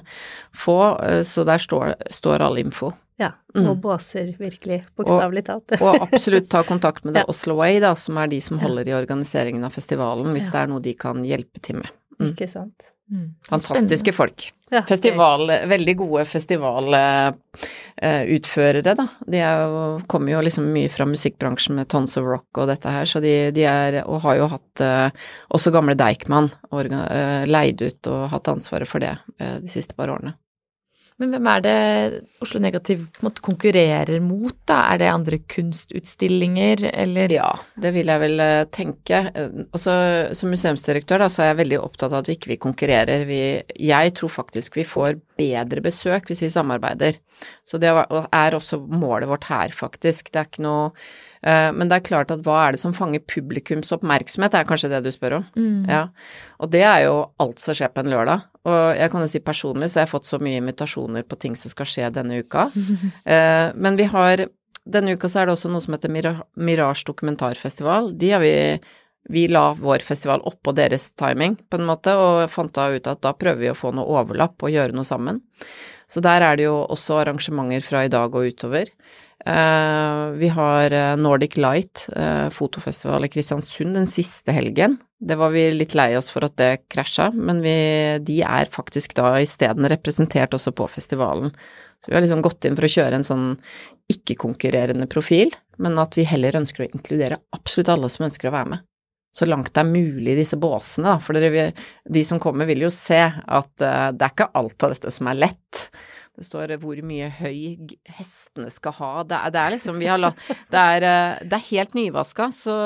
få, 0.54 0.80
uh, 1.00 1.22
så 1.22 1.46
der 1.46 1.58
står, 1.62 1.94
står 2.10 2.42
all 2.42 2.58
info. 2.58 2.92
Ja, 3.20 3.32
Mm. 3.56 3.68
og 3.70 3.78
båser, 3.82 4.34
virkelig, 4.40 4.84
bokstavelig 4.98 5.44
talt. 5.46 5.72
Og 5.80 6.00
absolutt 6.10 6.50
ta 6.50 6.64
kontakt 6.64 7.06
med 7.06 7.14
The 7.20 7.20
Ja. 7.22 7.26
Oslo 7.30 7.54
Way, 7.56 7.80
da, 7.80 7.94
som 7.94 8.18
er 8.18 8.26
de 8.28 8.40
som 8.42 8.58
holder 8.58 8.88
i 8.90 8.96
organiseringen 8.98 9.64
av 9.64 9.72
festivalen, 9.72 10.34
hvis 10.34 10.50
det 10.52 10.56
er 10.64 10.68
noe 10.68 10.82
de 10.82 10.94
kan 10.96 11.22
hjelpe 11.24 11.62
til 11.62 11.76
med. 11.76 11.92
Mm. 12.20 12.32
Ikke 12.34 12.50
sant. 12.50 12.74
Mm. 13.12 13.34
Fantastiske 13.50 14.14
folk. 14.16 14.54
Ja, 14.74 14.82
Festival, 14.90 15.52
veldig 15.70 15.94
gode 16.00 16.24
festivalutførere, 16.26 18.94
da. 18.98 19.06
De 19.30 19.38
er 19.38 19.60
jo, 19.62 20.02
kommer 20.10 20.34
jo 20.34 20.42
liksom 20.42 20.66
mye 20.74 20.90
fra 20.90 21.06
musikkbransjen 21.06 21.78
med 21.78 21.86
Tons 21.94 22.18
of 22.18 22.26
Rock 22.26 22.58
og 22.58 22.66
dette 22.72 22.90
her, 22.90 23.06
så 23.10 23.20
de, 23.22 23.52
de 23.54 23.64
er, 23.70 24.02
og 24.08 24.24
har 24.26 24.36
jo 24.40 24.48
hatt 24.56 24.82
eh, 24.82 25.10
også 25.54 25.70
gamle 25.76 25.94
Deichman 26.00 26.50
eh, 26.74 27.46
leid 27.46 27.86
ut 27.86 28.08
og 28.10 28.30
hatt 28.34 28.50
ansvaret 28.56 28.90
for 28.90 28.98
det 29.04 29.14
eh, 29.38 29.62
de 29.62 29.70
siste 29.70 29.94
par 30.00 30.10
årene. 30.10 30.34
Men 31.24 31.32
hvem 31.38 31.48
er 31.54 31.62
det 31.64 31.76
Oslo 32.44 32.60
Negativ 32.60 33.06
måte 33.24 33.44
konkurrerer 33.46 34.20
mot, 34.24 34.56
da? 34.68 34.82
Er 34.92 35.00
det 35.00 35.08
andre 35.14 35.40
kunstutstillinger, 35.50 36.84
eller 36.92 37.32
Ja, 37.32 37.50
det 37.80 37.94
vil 37.96 38.12
jeg 38.12 38.22
vel 38.24 38.44
eh, 38.44 38.66
tenke. 38.76 39.22
Eh, 39.34 39.64
Også 39.74 39.96
som 40.36 40.52
museumsdirektør 40.52 41.24
da, 41.24 41.30
så 41.32 41.46
er 41.46 41.52
jeg 41.54 41.62
veldig 41.64 41.80
opptatt 41.80 42.12
av 42.12 42.22
at 42.22 42.32
vi 42.32 42.36
ikke 42.38 42.60
konkurrerer. 42.68 43.24
Vi, 43.30 43.42
jeg 43.80 44.14
tror 44.20 44.34
faktisk 44.34 44.76
vi 44.80 44.86
får 44.88 45.20
bedre 45.40 45.82
besøk 45.86 46.28
hvis 46.30 46.44
vi 46.44 46.52
samarbeider. 46.54 47.18
Så 47.68 47.80
det 47.82 47.90
er 47.90 48.56
også 48.58 48.82
målet 48.84 49.30
vårt 49.32 49.48
her, 49.50 49.72
faktisk. 49.76 50.32
Det 50.32 50.42
er 50.42 50.50
ikke 50.52 50.66
noe 50.68 50.92
eh, 51.42 51.72
Men 51.76 51.90
det 51.90 51.98
er 52.00 52.08
klart 52.12 52.32
at 52.36 52.44
hva 52.46 52.68
er 52.68 52.76
det 52.76 52.84
som 52.84 52.96
fanger 52.96 53.24
publikums 53.26 53.92
oppmerksomhet, 53.96 54.54
er 54.60 54.68
kanskje 54.70 54.92
det 54.94 55.04
du 55.08 55.12
spør 55.16 55.40
om. 55.42 55.48
Mm. 55.56 55.86
Ja, 55.90 56.08
og 56.60 56.72
det 56.76 56.84
er 56.88 57.06
jo 57.08 57.22
alt 57.44 57.64
som 57.64 57.76
skjer 57.78 57.94
på 57.96 58.04
en 58.04 58.12
lørdag. 58.14 58.50
Og 58.64 58.96
jeg 58.96 59.12
kan 59.12 59.24
jo 59.24 59.28
si 59.28 59.42
personlig 59.44 59.90
så 59.92 60.00
jeg 60.00 60.06
har 60.06 60.08
jeg 60.08 60.14
fått 60.16 60.30
så 60.30 60.40
mye 60.44 60.60
invitasjoner 60.62 61.26
på 61.28 61.40
ting 61.42 61.56
som 61.60 61.74
skal 61.74 61.90
skje 61.90 62.12
denne 62.16 62.42
uka. 62.44 62.70
Eh, 63.26 63.70
men 63.76 64.00
vi 64.00 64.10
har 64.12 64.48
Denne 64.84 65.14
uka 65.16 65.30
så 65.32 65.40
er 65.40 65.48
det 65.48 65.54
også 65.56 65.70
noe 65.72 65.80
som 65.80 65.94
heter 65.96 66.12
Mira- 66.12 66.44
Mirage 66.60 67.06
dokumentarfestival. 67.08 68.10
De 68.20 68.32
har 68.34 68.42
vi 68.44 68.52
vi 69.32 69.46
la 69.48 69.74
vår 69.80 70.04
festival 70.04 70.42
oppå 70.44 70.74
deres 70.76 71.12
timing, 71.16 71.56
på 71.70 71.80
en 71.80 71.88
måte, 71.88 72.12
og 72.20 72.50
fant 72.52 72.74
da 72.76 72.90
ut 72.92 73.08
at 73.08 73.22
da 73.24 73.32
prøver 73.32 73.62
vi 73.62 73.70
å 73.72 73.78
få 73.78 73.94
noe 73.96 74.20
overlapp 74.20 74.60
og 74.66 74.74
gjøre 74.74 74.96
noe 74.96 75.08
sammen. 75.08 75.40
Så 76.12 76.20
der 76.20 76.44
er 76.44 76.60
det 76.60 76.66
jo 76.68 76.76
også 76.92 77.22
arrangementer 77.22 77.86
fra 77.86 78.04
i 78.04 78.12
dag 78.12 78.36
og 78.36 78.50
utover. 78.52 78.92
Eh, 79.46 80.28
vi 80.40 80.48
har 80.48 80.92
eh, 80.92 81.16
Nordic 81.18 81.58
Light 81.58 82.08
eh, 82.16 82.50
fotofestival 82.50 83.26
i 83.26 83.30
Kristiansund 83.30 83.96
den 83.96 84.08
siste 84.08 84.52
helgen. 84.56 84.98
Det 85.20 85.36
var 85.36 85.52
vi 85.52 85.66
litt 85.72 85.96
lei 86.00 86.14
oss 86.16 86.32
for 86.32 86.48
at 86.48 86.56
det 86.60 86.86
krasja, 86.92 87.30
men 87.36 87.60
vi, 87.64 87.74
de 88.24 88.40
er 88.48 88.72
faktisk 88.72 89.18
da 89.20 89.34
isteden 89.44 89.90
representert 89.92 90.56
også 90.56 90.72
på 90.76 90.88
festivalen. 90.92 91.52
Så 92.00 92.12
vi 92.12 92.16
har 92.16 92.24
liksom 92.24 92.44
gått 92.44 92.66
inn 92.68 92.80
for 92.80 92.88
å 92.88 92.94
kjøre 92.96 93.20
en 93.20 93.28
sånn 93.28 93.46
ikke-konkurrerende 94.12 95.08
profil, 95.12 95.52
men 95.80 96.00
at 96.00 96.16
vi 96.20 96.28
heller 96.28 96.60
ønsker 96.60 96.86
å 96.86 96.90
inkludere 96.90 97.40
absolutt 97.56 97.92
alle 97.92 98.12
som 98.12 98.28
ønsker 98.28 98.48
å 98.48 98.56
være 98.56 98.76
med. 98.76 98.88
Så 99.34 99.48
langt 99.50 99.72
det 99.74 99.82
er 99.82 99.90
mulig 99.90 100.36
i 100.36 100.40
disse 100.44 100.60
båsene, 100.62 101.16
da. 101.16 101.22
For 101.24 101.36
dere, 101.36 101.72
de 102.06 102.22
som 102.28 102.40
kommer 102.44 102.68
vil 102.70 102.84
jo 102.86 102.92
se 102.94 103.22
at 103.24 103.72
uh, 103.82 104.12
det 104.14 104.28
er 104.28 104.36
ikke 104.36 104.52
alt 104.60 104.86
av 104.86 104.94
dette 104.94 105.14
som 105.16 105.32
er 105.32 105.40
lett. 105.48 105.88
Det 106.34 106.48
står 106.48 106.72
hvor 106.82 106.98
mye 107.06 107.28
høy 107.30 107.92
hestene 108.10 108.72
skal 108.74 108.96
ha. 108.98 109.12
Det 109.30 109.38
er, 109.38 109.54
det 109.54 109.60
er 109.62 109.74
liksom 109.76 110.00
Vi 110.02 110.08
har 110.10 110.18
la 110.18 110.32
Det 110.50 110.82
er, 110.82 111.06
eh, 111.06 111.44
det 111.46 111.60
er 111.60 111.66
helt 111.68 111.98
nyvaska, 111.98 112.48
så 112.58 112.78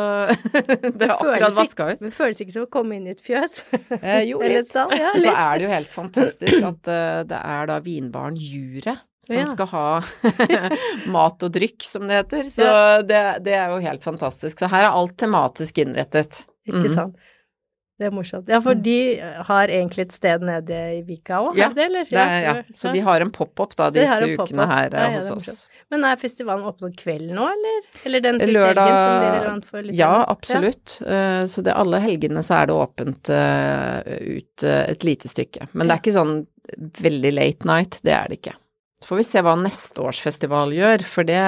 det 0.99 1.07
er 1.07 1.13
akkurat 1.15 1.55
vaska 1.55 1.91
ut. 1.93 2.01
Det 2.03 2.11
føles 2.15 2.43
ikke 2.43 2.57
som 2.57 2.67
å 2.67 2.71
komme 2.71 2.97
inn 2.97 3.07
i 3.07 3.13
et 3.15 3.23
fjøs? 3.23 3.61
Eh, 4.01 4.25
jo, 4.27 4.41
litt. 4.43 4.67
Stall, 4.67 4.91
ja, 4.99 5.13
litt. 5.15 5.29
Så 5.29 5.35
er 5.37 5.53
det 5.55 5.67
jo 5.67 5.71
helt 5.71 5.93
fantastisk 5.93 6.67
at 6.73 6.91
uh, 6.91 7.21
det 7.31 7.39
er 7.39 7.71
da 7.71 7.79
vinbaren 7.85 8.35
Jure 8.35 8.97
som 9.27 9.35
ja. 9.35 9.47
skal 9.51 9.67
ha 9.71 9.87
mat 11.15 11.43
og 11.43 11.55
drykk, 11.55 11.83
som 11.83 12.07
det 12.07 12.21
heter. 12.21 12.43
Så 12.47 12.67
ja. 12.67 12.99
det, 13.03 13.23
det, 13.47 13.55
er 13.59 13.71
jo 13.71 13.79
helt 13.83 14.03
fantastisk. 14.03 14.59
Så 14.59 14.71
her 14.71 14.87
er 14.87 14.95
alt 14.95 15.17
tematisk 15.19 15.83
innrettet. 15.83 16.45
Ikke 16.67 16.87
mm. 16.87 17.11
Det 17.97 18.05
er 18.05 18.11
morsomt. 18.13 18.49
Ja, 18.51 18.59
for 18.61 18.77
mm. 18.77 18.81
de 18.85 18.97
har 19.47 19.71
egentlig 19.73 20.03
et 20.05 20.13
sted 20.13 20.43
nede 20.45 20.81
i 20.93 20.99
Vika 21.05 21.39
òg, 21.41 21.57
ja, 21.57 21.71
har 21.71 21.73
de 21.73 21.79
det, 21.79 21.85
eller? 21.89 22.09
Det 22.11 22.19
er, 22.21 22.43
ja, 22.45 22.53
så 22.77 22.91
de 22.93 23.01
har 23.07 23.25
en 23.25 23.31
pop-up 23.33 23.73
da 23.79 23.87
disse 23.93 24.27
ukene 24.37 24.67
her 24.69 24.93
ja, 24.93 25.07
hos 25.15 25.31
oss. 25.33 25.63
Men 25.89 26.03
er 26.05 26.19
festivalen 26.21 26.67
åpen 26.67 26.89
om 26.89 26.93
kvelden 26.99 27.33
nå, 27.39 27.47
eller? 27.55 27.79
Eller 28.05 28.23
den 28.25 28.37
siste 28.43 28.53
Lørdag, 28.53 28.83
helgen 28.83 28.99
som 29.01 29.17
blir 29.17 29.33
relevant 29.39 29.71
for 29.71 29.87
litt 29.87 29.97
Ja, 29.97 30.11
absolutt. 30.29 30.97
Ja. 31.01 31.47
så 31.49 31.63
det 31.65 31.73
alle 31.73 32.03
helgene 32.03 32.43
så 32.45 32.59
er 32.59 32.69
det 32.69 32.77
åpent 32.77 33.31
ut 33.33 34.67
et 34.67 35.07
lite 35.07 35.31
stykke. 35.31 35.71
Men 35.73 35.87
det 35.87 35.97
er 35.97 36.03
ikke 36.03 36.17
sånn 36.19 36.37
veldig 37.01 37.33
late 37.33 37.69
night, 37.69 38.01
det 38.05 38.13
er 38.13 38.29
det 38.29 38.41
ikke. 38.41 38.57
Så 39.01 39.11
får 39.11 39.19
vi 39.19 39.25
se 39.29 39.41
hva 39.45 39.53
neste 39.61 40.01
års 40.01 40.19
festival 40.21 40.71
gjør, 40.73 41.03
for 41.05 41.27
det 41.27 41.41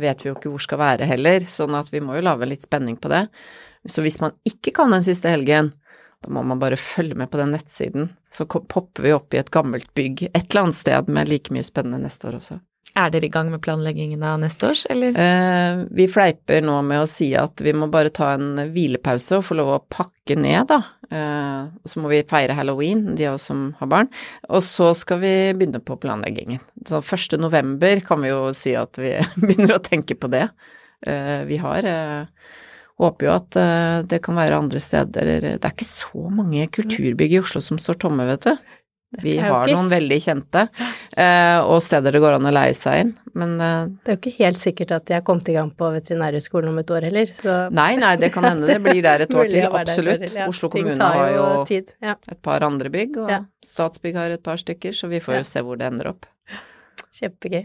vet 0.00 0.24
vi 0.24 0.30
jo 0.30 0.36
ikke 0.36 0.52
hvor 0.52 0.62
skal 0.64 0.80
være 0.80 1.08
heller, 1.08 1.44
sånn 1.48 1.76
at 1.78 1.90
vi 1.92 2.00
må 2.04 2.16
jo 2.16 2.24
lage 2.24 2.48
litt 2.48 2.64
spenning 2.64 2.96
på 3.00 3.12
det. 3.12 3.26
Så 3.90 4.04
hvis 4.04 4.20
man 4.22 4.36
ikke 4.48 4.74
kan 4.76 4.94
den 4.94 5.06
siste 5.06 5.32
helgen, 5.32 5.72
da 6.24 6.32
må 6.34 6.42
man 6.46 6.60
bare 6.60 6.78
følge 6.80 7.16
med 7.18 7.30
på 7.30 7.38
den 7.40 7.52
nettsiden. 7.54 8.10
Så 8.30 8.46
popper 8.48 9.04
vi 9.04 9.14
opp 9.14 9.34
i 9.34 9.40
et 9.40 9.52
gammelt 9.54 9.90
bygg 9.98 10.26
et 10.32 10.42
eller 10.48 10.68
annet 10.68 10.80
sted 10.80 11.12
med 11.12 11.30
like 11.30 11.54
mye 11.54 11.66
spennende 11.66 12.02
neste 12.02 12.30
år 12.30 12.40
også. 12.40 12.58
Er 12.98 13.12
dere 13.12 13.28
i 13.28 13.30
gang 13.30 13.50
med 13.52 13.62
planleggingen 13.62 14.22
av 14.26 14.38
neste 14.42 14.70
års, 14.72 14.84
eller? 14.90 15.14
Eh, 15.14 15.82
vi 15.94 16.08
fleiper 16.10 16.64
nå 16.64 16.80
med 16.86 17.02
å 17.04 17.08
si 17.10 17.28
at 17.38 17.60
vi 17.62 17.74
må 17.76 17.86
bare 17.92 18.10
ta 18.14 18.32
en 18.34 18.56
hvilepause 18.72 19.38
og 19.38 19.44
få 19.46 19.58
lov 19.58 19.70
å 19.74 19.82
pakke 19.92 20.34
ned, 20.40 20.66
da. 20.72 20.80
Eh, 21.08 21.68
og 21.68 21.92
så 21.92 22.02
må 22.02 22.10
vi 22.10 22.24
feire 22.28 22.56
halloween, 22.58 23.04
de 23.16 23.28
av 23.28 23.36
oss 23.38 23.46
som 23.52 23.68
har 23.78 23.92
barn. 23.92 24.10
Og 24.48 24.64
så 24.66 24.90
skal 24.98 25.22
vi 25.22 25.34
begynne 25.54 25.82
på 25.84 25.98
planleggingen. 26.00 26.64
Så 26.88 27.02
1. 27.04 27.38
november 27.40 28.02
kan 28.08 28.24
vi 28.24 28.32
jo 28.32 28.48
si 28.56 28.74
at 28.78 28.98
vi 28.98 29.14
begynner 29.44 29.76
å 29.76 29.84
tenke 29.84 30.18
på 30.18 30.32
det. 30.32 30.48
Eh, 31.06 31.44
vi 31.46 31.60
har 31.62 31.86
eh, 31.86 32.56
håper 32.98 33.28
jo 33.28 33.34
at 33.36 33.58
uh, 33.60 34.00
det 34.08 34.22
kan 34.24 34.38
være 34.38 34.58
andre 34.58 34.82
steder 34.82 35.30
Det 35.46 35.54
er 35.58 35.74
ikke 35.74 35.86
så 35.86 36.28
mange 36.32 36.66
kulturbygg 36.74 37.38
i 37.38 37.40
Oslo 37.42 37.62
som 37.64 37.80
står 37.80 38.00
tomme, 38.04 38.26
vet 38.28 38.48
du. 38.48 38.74
Vi 39.22 39.38
har 39.40 39.70
noen 39.72 39.86
veldig 39.88 40.16
kjente, 40.20 40.66
uh, 40.68 41.60
og 41.64 41.78
steder 41.80 42.12
det 42.12 42.20
går 42.20 42.34
an 42.36 42.48
å 42.50 42.52
leie 42.52 42.74
seg 42.76 43.06
inn, 43.06 43.12
men 43.40 43.54
uh, 43.56 43.86
Det 44.04 44.12
er 44.12 44.18
jo 44.18 44.20
ikke 44.20 44.34
helt 44.42 44.60
sikkert 44.60 44.92
at 44.98 45.08
jeg 45.08 45.22
har 45.22 45.24
kommet 45.24 45.48
i 45.48 45.54
gang 45.56 45.70
på 45.72 45.88
Veterinærhøgskolen 45.94 46.74
om 46.74 46.82
et 46.82 46.92
år 46.92 47.08
heller, 47.08 47.32
så 47.32 47.56
Nei, 47.72 47.94
nei, 48.02 48.12
det 48.20 48.28
kan 48.34 48.44
hende 48.44 48.68
det 48.68 48.76
blir 48.84 49.00
der 49.06 49.24
et 49.24 49.32
år 49.32 49.48
til, 49.54 49.64
absolutt. 49.80 50.36
Oslo 50.44 50.68
kommune 50.74 51.10
har 51.16 51.32
jo 51.32 51.48
et 51.64 52.38
par 52.44 52.68
andre 52.68 52.92
bygg, 52.92 53.20
og. 53.24 53.34
Statsbygg 53.64 54.20
har 54.20 54.36
et 54.36 54.44
par 54.44 54.60
stykker, 54.60 54.92
så 54.96 55.08
vi 55.08 55.24
får 55.24 55.40
jo 55.40 55.50
se 55.56 55.64
hvor 55.64 55.80
det 55.80 55.88
ender 55.88 56.12
opp. 56.12 56.28
Kjempegøy. 57.16 57.64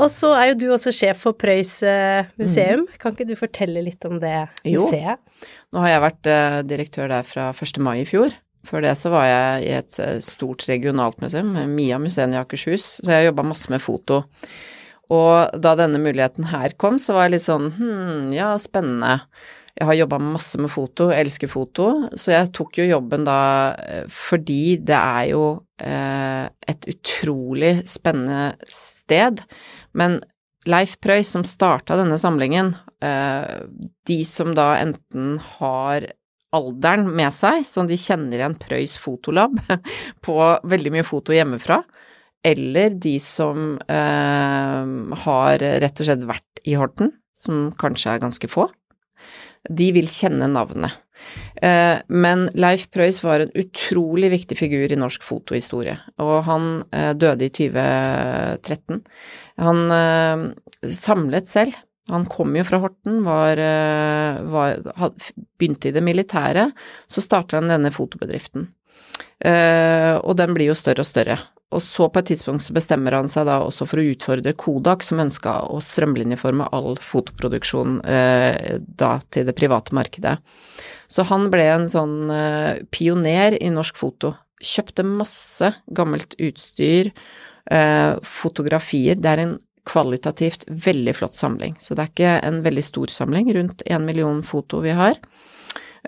Og 0.00 0.08
så 0.12 0.32
er 0.36 0.50
jo 0.50 0.58
du 0.60 0.66
også 0.74 0.92
sjef 0.94 1.24
for 1.26 1.36
Prøys 1.36 1.74
uh, 1.84 2.28
museum. 2.40 2.86
Mm. 2.86 3.00
Kan 3.02 3.16
ikke 3.16 3.28
du 3.28 3.36
fortelle 3.38 3.82
litt 3.84 4.04
om 4.08 4.18
det 4.22 4.36
museet? 4.64 5.20
Jo. 5.20 5.48
Nå 5.74 5.84
har 5.84 5.94
jeg 5.94 6.04
vært 6.06 6.30
uh, 6.30 6.60
direktør 6.66 7.12
der 7.12 7.28
fra 7.28 7.50
1. 7.52 7.82
mai 7.84 8.00
i 8.02 8.08
fjor. 8.08 8.34
Før 8.66 8.84
det 8.84 8.96
så 9.00 9.12
var 9.12 9.28
jeg 9.28 9.68
i 9.68 9.70
et 9.78 10.00
uh, 10.02 10.16
stort 10.24 10.66
regionalt 10.68 11.20
museum, 11.22 11.54
Mia 11.72 12.00
museum 12.00 12.34
i 12.34 12.40
Akershus, 12.40 12.98
så 13.00 13.14
jeg 13.14 13.30
jobba 13.30 13.46
masse 13.52 13.72
med 13.72 13.84
foto. 13.84 14.22
Og 15.10 15.56
da 15.58 15.74
denne 15.78 15.98
muligheten 16.02 16.50
her 16.52 16.76
kom, 16.78 17.00
så 17.02 17.16
var 17.16 17.26
jeg 17.26 17.38
litt 17.38 17.48
sånn 17.48 17.72
hm, 17.74 18.28
ja, 18.36 18.52
spennende. 18.62 19.24
Jeg 19.80 19.88
har 19.88 19.96
jobba 19.96 20.18
masse 20.22 20.60
med 20.60 20.70
foto, 20.70 21.08
elsker 21.14 21.48
foto, 21.50 21.86
så 22.18 22.34
jeg 22.34 22.50
tok 22.54 22.78
jo 22.82 22.88
jobben 22.90 23.24
da 23.24 23.40
fordi 24.12 24.76
det 24.84 24.98
er 24.98 25.30
jo 25.30 25.44
eh, 25.80 26.46
et 26.68 26.88
utrolig 26.90 27.72
spennende 27.88 28.56
sted. 28.68 29.40
Men 29.96 30.20
Leif 30.68 30.98
Prøys, 31.00 31.30
som 31.32 31.44
starta 31.46 31.96
denne 31.96 32.18
samlingen, 32.20 32.74
eh, 33.02 33.62
de 34.06 34.18
som 34.28 34.52
da 34.56 34.74
enten 34.80 35.38
har 35.56 36.10
alderen 36.52 37.06
med 37.14 37.32
seg, 37.32 37.64
som 37.66 37.88
de 37.88 37.96
kjenner 38.00 38.40
igjen 38.40 38.58
Prøys 38.60 38.98
fotolab 39.00 39.56
på 40.26 40.36
veldig 40.68 40.92
mye 40.96 41.06
foto 41.06 41.34
hjemmefra, 41.34 41.80
eller 42.44 42.96
de 42.96 43.16
som 43.22 43.74
eh, 43.84 44.92
har 45.24 45.64
rett 45.84 46.00
og 46.00 46.08
slett 46.08 46.28
vært 46.28 46.62
i 46.68 46.76
Horten, 46.80 47.14
som 47.36 47.70
kanskje 47.80 48.14
er 48.14 48.22
ganske 48.22 48.50
få, 48.52 48.68
de 49.68 49.90
vil 49.96 50.08
kjenne 50.08 50.48
navnet. 50.50 50.96
Eh, 51.60 51.98
men 52.08 52.46
Leif 52.56 52.86
Preus 52.94 53.20
var 53.24 53.44
en 53.44 53.52
utrolig 53.58 54.30
viktig 54.32 54.56
figur 54.58 54.92
i 54.92 54.98
norsk 54.98 55.24
fotohistorie, 55.26 55.98
og 56.22 56.34
han 56.48 56.70
eh, 56.96 57.12
døde 57.12 57.46
i 57.46 57.52
2013. 57.52 59.02
Han 59.60 59.84
eh, 59.96 60.46
samlet 60.88 61.50
selv. 61.50 61.76
Han 62.10 62.24
kom 62.26 62.56
jo 62.56 62.64
fra 62.66 62.80
Horten, 62.82 63.20
var, 63.22 63.60
var, 64.50 64.80
begynte 65.60 65.92
i 65.92 65.94
det 65.94 66.00
militære. 66.02 66.64
Så 67.06 67.22
startet 67.22 67.60
han 67.60 67.70
denne 67.70 67.92
fotobedriften. 67.94 68.64
Og 69.40 70.34
den 70.36 70.52
blir 70.52 70.68
jo 70.68 70.76
større 70.76 71.00
og 71.00 71.08
større. 71.08 71.36
Og 71.72 71.80
så 71.80 72.08
på 72.10 72.20
et 72.20 72.26
tidspunkt 72.32 72.64
så 72.64 72.74
bestemmer 72.76 73.14
han 73.16 73.28
seg 73.30 73.46
da 73.48 73.60
også 73.64 73.86
for 73.88 74.02
å 74.02 74.04
utfordre 74.10 74.52
Kodak, 74.58 75.04
som 75.06 75.22
ønska 75.22 75.54
å 75.70 75.78
strømlinjeforme 75.80 76.66
all 76.76 76.98
fotoproduksjon 77.00 78.00
eh, 78.04 78.80
da 79.00 79.12
til 79.32 79.46
det 79.48 79.54
private 79.56 79.94
markedet. 79.96 80.34
Så 81.08 81.24
han 81.30 81.46
ble 81.52 81.68
en 81.70 81.86
sånn 81.88 82.16
eh, 82.34 82.82
pioner 82.92 83.56
i 83.62 83.70
norsk 83.72 83.96
foto. 84.02 84.34
Kjøpte 84.60 85.06
masse 85.06 85.72
gammelt 85.94 86.34
utstyr, 86.42 87.14
Eh, 87.70 88.14
fotografier, 88.22 89.14
det 89.14 89.30
er 89.30 89.42
en 89.44 89.58
kvalitativt 89.86 90.64
veldig 90.68 91.14
flott 91.14 91.36
samling. 91.38 91.76
Så 91.78 91.94
det 91.94 92.02
er 92.02 92.10
ikke 92.12 92.32
en 92.48 92.62
veldig 92.64 92.82
stor 92.84 93.12
samling, 93.14 93.50
rundt 93.54 93.84
én 93.86 94.06
million 94.06 94.42
foto 94.42 94.82
vi 94.82 94.94
har. 94.96 95.18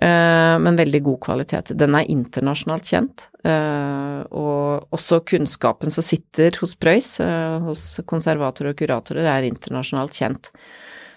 Eh, 0.00 0.58
men 0.58 0.76
veldig 0.76 1.02
god 1.02 1.20
kvalitet. 1.20 1.74
Den 1.76 1.96
er 1.98 2.08
internasjonalt 2.08 2.88
kjent, 2.88 3.26
eh, 3.44 4.22
og 4.32 4.94
også 4.94 5.20
kunnskapen 5.28 5.92
som 5.92 6.04
sitter 6.06 6.56
hos 6.60 6.74
Prøys, 6.74 7.18
eh, 7.20 7.58
hos 7.60 8.00
konservatorer 8.06 8.72
og 8.72 8.78
kuratorer, 8.78 9.28
er 9.28 9.48
internasjonalt 9.48 10.16
kjent. 10.16 10.50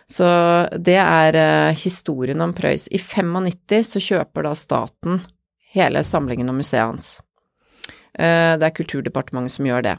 Så 0.07 0.25
det 0.77 0.99
er 1.01 1.73
historien 1.73 2.41
om 2.41 2.53
Prøys. 2.53 2.87
I 2.91 2.99
95 2.99 3.95
så 3.95 3.99
kjøper 3.99 4.43
da 4.43 4.51
staten 4.53 5.23
hele 5.73 6.03
samlingen 6.03 6.49
og 6.49 6.59
museet 6.59 6.85
hans. 6.85 7.21
Det 8.13 8.61
er 8.63 8.69
Kulturdepartementet 8.69 9.51
som 9.51 9.65
gjør 9.65 9.81
det. 9.81 9.97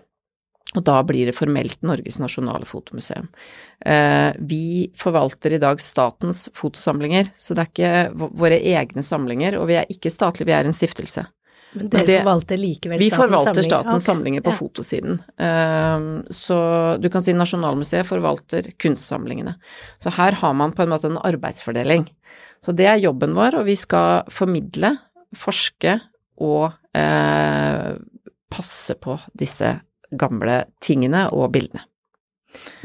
Og 0.75 0.83
da 0.85 0.99
blir 1.07 1.29
det 1.29 1.37
formelt 1.37 1.79
Norges 1.87 2.19
nasjonale 2.19 2.67
fotomuseum. 2.67 3.29
Eh, 3.87 4.33
vi 4.39 4.91
forvalter 4.99 5.55
i 5.55 5.61
dag 5.63 5.81
statens 5.81 6.49
fotosamlinger, 6.59 7.31
så 7.39 7.55
det 7.55 7.63
er 7.63 7.71
ikke 7.71 8.31
våre 8.37 8.59
egne 8.59 9.05
samlinger, 9.07 9.61
og 9.61 9.71
vi 9.71 9.79
er 9.79 9.93
ikke 9.93 10.13
statlige, 10.13 10.51
vi 10.51 10.57
er 10.57 10.67
en 10.67 10.77
stiftelse. 10.77 11.25
Men 11.77 11.89
dere 11.93 12.09
det, 12.09 12.19
forvalter 12.25 12.61
likevel 12.61 12.99
statens 12.99 13.13
samlinger? 13.13 13.31
Vi 13.31 13.39
forvalter 13.39 13.69
statens 13.69 13.95
okay. 13.95 14.07
samlinger 14.09 14.45
på 14.45 14.53
ja. 14.53 14.59
fotosiden. 14.59 15.23
Eh, 15.47 16.11
så 16.35 16.59
du 17.01 17.09
kan 17.15 17.25
si 17.25 17.37
Nasjonalmuseet 17.37 18.09
forvalter 18.09 18.73
kunstsamlingene. 18.83 19.57
Så 20.03 20.13
her 20.19 20.41
har 20.43 20.59
man 20.59 20.75
på 20.75 20.85
en 20.85 20.93
måte 20.93 21.11
en 21.13 21.21
arbeidsfordeling. 21.23 22.09
Så 22.65 22.75
det 22.75 22.89
er 22.91 23.03
jobben 23.05 23.37
vår, 23.39 23.61
og 23.61 23.69
vi 23.69 23.77
skal 23.79 24.27
formidle, 24.33 24.97
forske 25.37 25.99
og 26.43 26.73
eh, 26.97 27.93
passe 28.53 28.97
på 29.03 29.19
disse 29.37 29.77
gamle 30.11 30.65
tingene 30.85 31.27
og 31.35 31.51
bildene. 31.55 31.87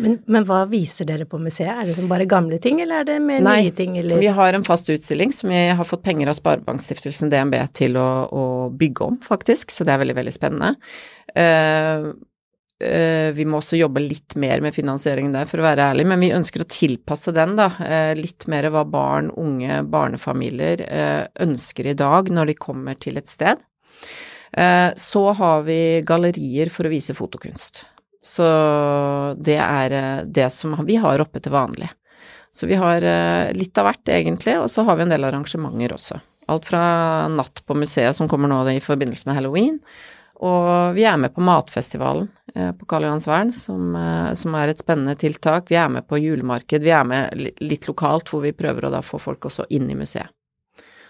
Men, 0.02 0.18
men, 0.26 0.46
hva 0.48 0.64
viser 0.70 1.08
dere 1.10 1.28
på 1.30 1.40
museet? 1.42 1.70
Er 1.72 1.84
det 1.84 1.92
liksom 1.92 2.10
bare 2.12 2.28
gamle 2.30 2.58
ting, 2.62 2.82
eller 2.84 3.02
er 3.02 3.08
det 3.12 3.20
mer 3.24 3.44
Nei, 3.46 3.58
nye 3.68 3.76
ting? 3.76 3.98
Eller? 4.00 4.20
vi 4.22 4.32
har 4.34 4.58
en 4.58 4.66
fast 4.68 4.90
utstilling 4.92 5.34
som 5.36 5.52
vi 5.52 5.62
har 5.70 5.88
fått 5.88 6.04
penger 6.06 6.32
av 6.32 6.38
Sparebankstiftelsen 6.40 7.32
DNB 7.32 7.58
til 7.78 8.00
å, 8.00 8.10
å, 8.28 8.44
bygge 8.76 9.08
om, 9.08 9.22
faktisk, 9.24 9.74
så 9.74 9.88
det 9.88 9.96
er 9.96 10.04
veldig, 10.04 10.18
veldig 10.18 10.36
spennende. 10.36 10.74
Uh, 11.32 12.12
uh, 12.84 13.30
vi 13.38 13.48
må 13.48 13.62
også 13.62 13.80
jobbe 13.80 14.04
litt 14.04 14.36
mer 14.42 14.64
med 14.66 14.76
finansieringen 14.76 15.36
der, 15.36 15.50
for 15.50 15.62
å 15.62 15.68
være 15.68 15.92
ærlig, 15.94 16.08
men 16.12 16.24
vi 16.26 16.34
ønsker 16.36 16.66
å 16.66 16.70
tilpasse 16.72 17.36
den, 17.36 17.58
da. 17.60 17.72
Uh, 17.80 18.14
litt 18.20 18.48
mer 18.52 18.72
hva 18.74 18.86
barn, 18.88 19.32
unge, 19.40 19.82
barnefamilier 19.92 20.88
ønsker 21.42 21.92
i 21.92 21.98
dag 21.98 22.32
når 22.34 22.54
de 22.54 22.62
kommer 22.70 23.00
til 23.00 23.22
et 23.22 23.30
sted. 23.32 23.62
Eh, 24.58 24.94
så 24.96 25.32
har 25.32 25.62
vi 25.62 26.04
gallerier 26.06 26.70
for 26.70 26.88
å 26.88 26.92
vise 26.92 27.16
fotokunst. 27.16 27.86
Så 28.22 28.46
det 29.40 29.58
er 29.58 29.96
eh, 29.96 30.24
det 30.26 30.50
som 30.54 30.76
vi 30.86 31.00
har 31.02 31.24
oppe 31.24 31.42
til 31.42 31.56
vanlig. 31.56 31.90
Så 32.52 32.68
vi 32.68 32.76
har 32.80 33.02
eh, 33.02 33.52
litt 33.56 33.78
av 33.80 33.88
hvert, 33.88 34.04
egentlig, 34.12 34.58
og 34.60 34.68
så 34.72 34.84
har 34.88 35.00
vi 35.00 35.08
en 35.08 35.14
del 35.14 35.28
arrangementer 35.28 35.96
også. 35.96 36.20
Alt 36.52 36.68
fra 36.68 36.84
Natt 37.32 37.64
på 37.66 37.78
museet, 37.80 38.16
som 38.18 38.28
kommer 38.28 38.52
nå 38.52 38.66
i 38.74 38.82
forbindelse 38.84 39.30
med 39.30 39.40
halloween, 39.40 39.78
og 40.42 40.98
vi 40.98 41.06
er 41.06 41.20
med 41.22 41.36
på 41.36 41.44
Matfestivalen 41.46 42.26
på 42.52 42.88
Karl 42.90 43.06
Johans 43.06 43.28
vern, 43.30 43.52
som, 43.54 43.94
som, 44.36 44.56
er 44.58 44.72
et 44.72 44.80
spennende 44.82 45.14
tiltak. 45.16 45.70
Vi 45.70 45.78
er 45.78 45.92
med 45.94 46.08
på 46.10 46.18
julemarked, 46.18 46.82
vi 46.82 46.90
er 46.92 47.06
med 47.06 47.44
litt 47.62 47.86
lokalt, 47.86 48.32
hvor 48.34 48.42
vi 48.42 48.52
prøver 48.58 48.88
å 48.88 48.92
da 48.92 49.04
få 49.06 49.22
folk 49.22 49.46
også 49.52 49.68
inn 49.78 49.86
i 49.94 50.00
museet. 50.00 50.34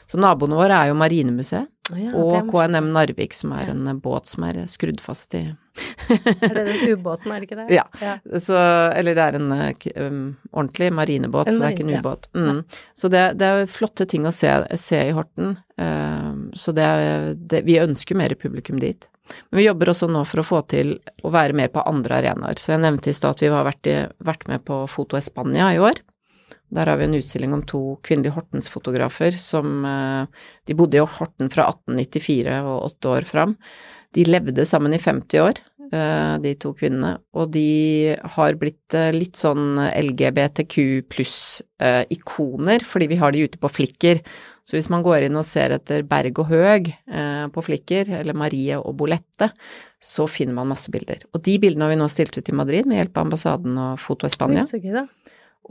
Så 0.03 0.19
naboene 0.19 0.59
våre 0.59 0.81
er 0.83 0.91
jo 0.91 0.99
Marinemuseet 0.99 1.71
ja, 1.99 2.11
og 2.17 2.51
KNM 2.51 2.91
Narvik, 2.95 3.35
som 3.37 3.53
er 3.57 3.71
en 3.73 3.89
båt 4.03 4.29
som 4.31 4.45
er 4.47 4.63
skrudd 4.71 5.01
fast 5.03 5.35
i 5.37 5.43
Er 6.11 6.55
det 6.55 6.63
den 6.67 6.93
ubåten, 6.93 7.31
er 7.31 7.41
det 7.41 7.47
ikke 7.47 7.59
det? 7.61 7.67
Ja. 7.79 7.85
ja. 8.01 8.15
Så, 8.39 8.57
eller 8.97 9.15
det 9.17 9.27
er 9.27 9.37
en 9.39 9.51
um, 9.51 10.23
ordentlig 10.51 10.91
marinebåt, 10.93 11.47
en 11.47 11.55
så 11.55 11.61
det 11.61 11.69
er 11.69 11.77
ikke 11.77 11.87
en 11.87 12.01
ubåt. 12.01 12.27
Mm. 12.35 12.59
Så 12.97 13.11
det, 13.13 13.23
det, 13.39 13.47
er 13.47 13.71
flotte 13.71 14.07
ting 14.09 14.27
å 14.27 14.33
se, 14.35 14.51
se 14.79 14.99
i 15.07 15.15
Horten. 15.15 15.55
Uh, 15.81 16.51
så 16.57 16.75
det, 16.75 16.89
det, 17.39 17.63
Vi 17.69 17.79
ønsker 17.81 18.19
mer 18.19 18.35
publikum 18.39 18.81
dit. 18.81 19.07
Men 19.49 19.61
vi 19.61 19.67
jobber 19.67 19.93
også 19.93 20.09
nå 20.11 20.25
for 20.27 20.41
å 20.41 20.47
få 20.47 20.61
til 20.71 20.97
å 21.23 21.31
være 21.31 21.55
mer 21.55 21.71
på 21.71 21.83
andre 21.87 22.19
arenaer. 22.19 22.59
Så 22.59 22.73
jeg 22.73 22.83
nevnte 22.83 23.11
i 23.11 23.15
stad 23.15 23.37
at 23.37 23.43
vi 23.43 23.51
har 23.53 23.67
vært, 23.67 23.87
vært 24.19 24.47
med 24.51 24.65
på 24.67 24.83
Foto 24.91 25.19
Spania 25.23 25.71
i 25.75 25.79
år. 25.79 26.01
Der 26.71 26.87
har 26.87 26.99
vi 26.99 27.07
en 27.07 27.17
utstilling 27.17 27.53
om 27.55 27.63
to 27.67 27.81
kvinnelige 28.05 28.35
Hortens-fotografer 28.37 29.35
som 29.41 29.83
eh, 29.87 30.43
De 30.67 30.77
bodde 30.77 30.99
i 30.99 31.03
Horten 31.03 31.51
fra 31.51 31.67
1894 31.71 32.61
og 32.61 32.85
åtte 32.91 33.11
år 33.17 33.27
fram. 33.27 33.57
De 34.15 34.23
levde 34.27 34.65
sammen 34.67 34.95
i 34.95 34.99
50 34.99 35.43
år, 35.43 35.59
eh, 35.91 36.35
de 36.43 36.53
to 36.59 36.71
kvinnene, 36.75 37.17
og 37.35 37.51
de 37.55 38.15
har 38.35 38.55
blitt 38.59 38.95
eh, 38.95 39.11
litt 39.15 39.39
sånn 39.39 39.79
LGBTQ 39.79 40.77
pluss-ikoner, 41.11 42.87
fordi 42.87 43.09
vi 43.11 43.19
har 43.19 43.35
de 43.35 43.43
ute 43.47 43.59
på 43.59 43.71
Flikker. 43.71 44.23
Så 44.67 44.77
hvis 44.77 44.91
man 44.93 45.03
går 45.03 45.27
inn 45.27 45.39
og 45.39 45.47
ser 45.47 45.73
etter 45.75 46.03
Berg 46.07 46.37
og 46.43 46.51
Høg 46.51 46.91
på 47.51 47.63
Flikker, 47.65 48.11
eller 48.19 48.37
Marie 48.37 48.77
og 48.77 48.93
Bolette, 48.99 49.49
så 49.97 50.27
finner 50.29 50.53
man 50.59 50.69
masse 50.69 50.93
bilder. 50.93 51.25
Og 51.33 51.41
de 51.43 51.57
bildene 51.59 51.87
har 51.87 51.95
vi 51.95 51.97
nå 51.99 52.07
stilt 52.13 52.37
ut 52.37 52.51
i 52.51 52.55
Madrid 52.55 52.85
med 52.85 53.01
hjelp 53.01 53.17
av 53.17 53.25
ambassaden 53.25 53.79
og 53.81 54.03
Foto 54.03 54.29
Espania. 54.29 54.61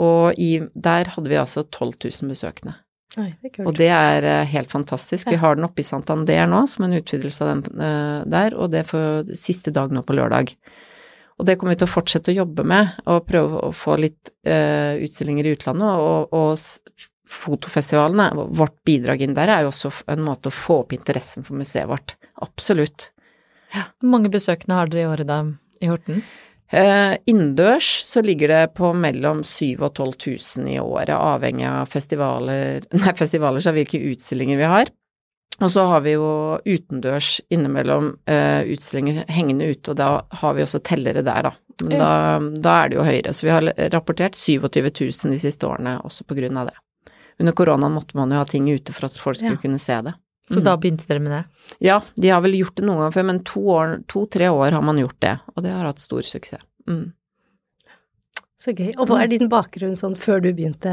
Og 0.00 0.38
i, 0.40 0.54
der 0.74 1.12
hadde 1.14 1.30
vi 1.30 1.38
altså 1.40 1.64
12 1.66 1.92
000 2.22 2.32
besøkende. 2.32 2.76
Oi, 3.18 3.32
det 3.42 3.64
og 3.66 3.74
det 3.74 3.88
er 3.90 4.22
uh, 4.22 4.46
helt 4.46 4.70
fantastisk. 4.70 5.26
Ja. 5.26 5.34
Vi 5.34 5.40
har 5.42 5.56
den 5.58 5.66
oppe 5.66 5.82
i 5.82 5.86
Santander 5.86 6.46
nå, 6.46 6.62
som 6.70 6.86
en 6.86 6.94
utvidelse 6.94 7.42
av 7.42 7.50
den 7.50 7.82
uh, 7.82 8.20
der, 8.30 8.54
og 8.54 8.70
det 8.70 8.84
for 8.86 9.26
siste 9.38 9.74
dag 9.74 9.90
nå 9.90 10.04
på 10.06 10.14
lørdag. 10.14 10.54
Og 11.40 11.46
det 11.48 11.56
kommer 11.58 11.74
vi 11.74 11.80
til 11.80 11.88
å 11.88 11.94
fortsette 11.94 12.30
å 12.30 12.38
jobbe 12.42 12.66
med, 12.68 12.92
og 13.10 13.24
prøve 13.26 13.64
å 13.66 13.72
få 13.74 13.96
litt 13.98 14.30
uh, 14.46 14.94
utstillinger 15.00 15.48
i 15.48 15.54
utlandet. 15.56 16.04
Og, 16.04 16.36
og, 16.36 17.08
fotofestivalene, 17.30 18.32
vårt 18.58 18.74
bidrag 18.86 19.20
inn 19.22 19.36
der, 19.36 19.52
er 19.54 19.62
jo 19.62 19.70
også 19.70 19.92
en 20.10 20.24
måte 20.26 20.50
å 20.50 20.54
få 20.54 20.80
opp 20.82 20.94
interessen 20.96 21.44
for 21.46 21.54
museet 21.58 21.86
vårt. 21.86 22.16
Absolutt. 22.42 23.12
Ja. 23.70 23.84
Hvor 24.02 24.10
mange 24.16 24.32
besøkende 24.32 24.74
har 24.74 24.90
dere 24.90 25.04
i 25.04 25.10
året 25.12 25.28
da 25.28 25.36
i 25.78 25.90
Horten? 25.90 26.24
Eh, 26.70 27.16
innendørs 27.26 27.88
så 28.06 28.22
ligger 28.22 28.48
det 28.48 28.74
på 28.78 28.92
mellom 28.94 29.42
7000 29.42 29.82
og 29.82 29.94
12 29.94 30.12
000 30.62 30.68
i 30.70 30.78
året, 30.78 31.16
avhengig 31.16 31.66
av 31.66 31.90
festivaler, 31.90 32.86
nei, 33.02 33.14
festivaler 33.18 33.64
så 33.64 33.74
hvilke 33.74 33.98
utstillinger 34.12 34.60
vi 34.60 34.68
har. 34.70 34.92
Og 35.60 35.68
så 35.74 35.82
har 35.90 36.04
vi 36.06 36.14
jo 36.14 36.28
utendørs 36.64 37.34
innimellom 37.52 38.14
uh, 38.30 38.62
utstillinger 38.64 39.26
hengende 39.28 39.66
ute, 39.74 39.92
og 39.92 39.98
da 39.98 40.06
har 40.40 40.54
vi 40.56 40.62
også 40.64 40.80
tellere 40.86 41.20
der, 41.26 41.50
da. 41.50 41.52
Men 41.84 42.00
da, 42.00 42.12
da, 42.64 42.76
er 42.78 42.88
det 42.88 42.96
jo 42.96 43.04
høyere. 43.04 43.34
Så 43.36 43.44
vi 43.44 43.52
har 43.52 43.66
rapportert 43.92 44.38
27 44.40 44.88
000 44.88 45.34
de 45.34 45.40
siste 45.42 45.68
årene 45.68 45.98
også 46.06 46.24
på 46.28 46.38
grunn 46.38 46.56
av 46.60 46.70
det. 46.70 46.78
Under 47.40 47.56
koronaen 47.56 47.92
måtte 47.92 48.16
man 48.16 48.32
jo 48.32 48.40
ha 48.40 48.48
ting 48.48 48.68
ute 48.68 48.94
for 48.96 49.08
at 49.08 49.20
folk 49.20 49.36
skulle 49.36 49.58
ja. 49.58 49.62
kunne 49.62 49.80
se 49.80 49.96
det. 50.06 50.14
Så 50.50 50.58
mm. 50.58 50.66
da 50.66 50.74
begynte 50.82 51.06
dere 51.06 51.22
med 51.22 51.32
det? 51.36 51.44
Ja, 51.86 52.00
de 52.18 52.34
har 52.34 52.42
vel 52.42 52.58
gjort 52.58 52.76
det 52.80 52.86
noen 52.88 53.04
gang 53.04 53.14
før, 53.14 53.26
men 53.28 53.40
to-tre 53.46 54.50
to, 54.50 54.58
år 54.58 54.74
har 54.74 54.82
man 54.82 54.98
gjort 54.98 55.20
det, 55.22 55.36
og 55.54 55.62
det 55.62 55.74
har 55.76 55.86
hatt 55.86 56.02
stor 56.02 56.26
suksess. 56.26 56.64
Mm. 56.90 57.12
Så 58.60 58.74
gøy. 58.76 58.92
Og 59.00 59.08
hva 59.08 59.22
er 59.22 59.30
din 59.32 59.48
bakgrunn 59.48 59.96
sånn 59.96 60.18
før 60.20 60.42
du 60.44 60.50
begynte 60.52 60.92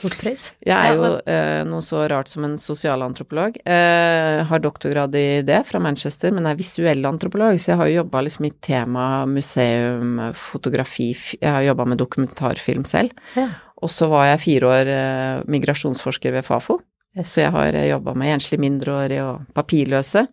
hos 0.00 0.14
Preus? 0.16 0.46
Jeg 0.64 0.76
er 0.76 0.96
jo 0.96 1.10
eh, 1.28 1.60
noe 1.68 1.84
så 1.84 2.06
rart 2.08 2.30
som 2.30 2.46
en 2.46 2.56
sosialantropolog. 2.60 3.58
Eh, 3.68 4.40
har 4.48 4.62
doktorgrad 4.64 5.18
i 5.18 5.42
det 5.46 5.60
fra 5.68 5.80
Manchester, 5.82 6.32
men 6.32 6.48
er 6.48 6.56
visuell 6.56 7.04
antropolog, 7.08 7.58
så 7.60 7.74
jeg 7.74 7.80
har 7.82 7.90
jo 7.90 8.00
jobba 8.00 8.24
liksom 8.24 8.48
i 8.48 8.54
tema 8.64 9.06
museum, 9.28 10.18
fotografi 10.40 11.10
Jeg 11.36 11.52
har 11.52 11.66
jobba 11.68 11.88
med 11.92 12.00
dokumentarfilm 12.00 12.86
selv. 12.88 13.12
Ja. 13.36 13.50
Og 13.84 13.92
så 13.92 14.08
var 14.08 14.30
jeg 14.30 14.44
fire 14.46 14.72
år 14.72 14.92
eh, 14.94 15.46
migrasjonsforsker 15.52 16.38
ved 16.38 16.48
Fafo. 16.48 16.80
Yes. 17.16 17.32
Så 17.32 17.46
jeg 17.46 17.52
har 17.54 17.76
eh, 17.76 17.88
jobba 17.90 18.14
med 18.18 18.34
enslige 18.36 18.60
mindreårige 18.60 19.24
og 19.24 19.46
papirløse. 19.56 20.26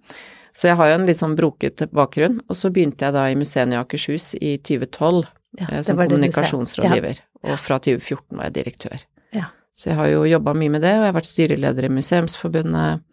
Så 0.54 0.70
jeg 0.70 0.78
har 0.78 0.92
jo 0.92 0.98
en 1.00 1.08
litt 1.08 1.20
sånn 1.20 1.38
brokete 1.38 1.88
bakgrunn. 1.96 2.42
Og 2.50 2.60
så 2.60 2.70
begynte 2.74 3.08
jeg 3.08 3.16
da 3.16 3.30
i 3.32 3.38
Museene 3.40 3.78
i 3.78 3.80
Akershus 3.80 4.34
i 4.38 4.58
2012 4.62 5.24
ja, 5.62 5.70
eh, 5.70 5.80
som 5.86 5.98
kommunikasjonsrådgiver. 5.98 7.24
Ja. 7.42 7.56
Og 7.56 7.62
fra 7.62 7.80
2014 7.82 8.38
var 8.38 8.52
jeg 8.52 8.58
direktør. 8.60 9.08
Ja. 9.36 9.50
Så 9.74 9.90
jeg 9.90 10.00
har 10.00 10.12
jo 10.12 10.28
jobba 10.30 10.54
mye 10.58 10.76
med 10.76 10.86
det, 10.86 10.94
og 11.00 11.08
jeg 11.08 11.12
har 11.12 11.18
vært 11.18 11.32
styreleder 11.32 11.88
i 11.88 11.92
Museumsforbundet. 11.96 13.10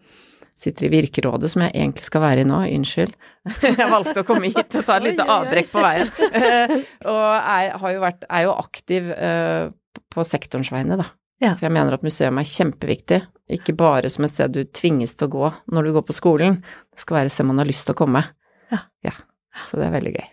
Sitter 0.61 0.90
i 0.90 0.92
Virkerådet, 0.92 1.48
som 1.48 1.62
jeg 1.64 1.72
egentlig 1.72 2.04
skal 2.04 2.20
være 2.20 2.42
i 2.42 2.48
nå, 2.48 2.59
unnskyld. 2.76 3.14
Jeg 3.80 3.87
valgte 3.88 4.20
å 4.20 4.26
komme 4.28 4.50
hit 4.52 4.74
og 4.76 4.83
ta 4.85 4.98
et 4.98 5.06
lite 5.06 5.24
avbrekk 5.24 5.70
på 5.72 5.80
veien. 5.80 6.11
og 7.09 7.22
har 7.80 7.94
jo 7.94 8.02
vært, 8.02 8.26
er 8.28 8.44
jo 8.44 8.52
aktiv 8.61 9.09
uh, 9.09 9.70
på 10.12 10.26
sektorens 10.28 10.68
vegne, 10.74 10.98
da. 11.00 11.06
Ja. 11.40 11.55
For 11.57 11.66
jeg 11.66 11.72
mener 11.72 11.96
at 11.96 12.05
museum 12.05 12.40
er 12.40 12.48
kjempeviktig, 12.48 13.22
ikke 13.57 13.74
bare 13.79 14.11
som 14.12 14.26
et 14.26 14.35
sted 14.35 14.53
du 14.55 14.61
tvinges 14.76 15.16
til 15.16 15.31
å 15.31 15.33
gå 15.33 15.55
når 15.72 15.88
du 15.88 15.94
går 15.96 16.05
på 16.11 16.16
skolen. 16.16 16.61
Det 16.92 17.00
skal 17.03 17.20
være 17.20 17.31
et 17.31 17.35
sted 17.35 17.48
man 17.48 17.62
har 17.62 17.68
lyst 17.68 17.88
til 17.88 17.96
å 17.96 18.00
komme. 18.03 18.22
Ja. 18.70 18.85
ja. 19.07 19.16
Så 19.64 19.81
det 19.81 19.88
er 19.88 19.96
veldig 19.96 20.12
gøy. 20.18 20.29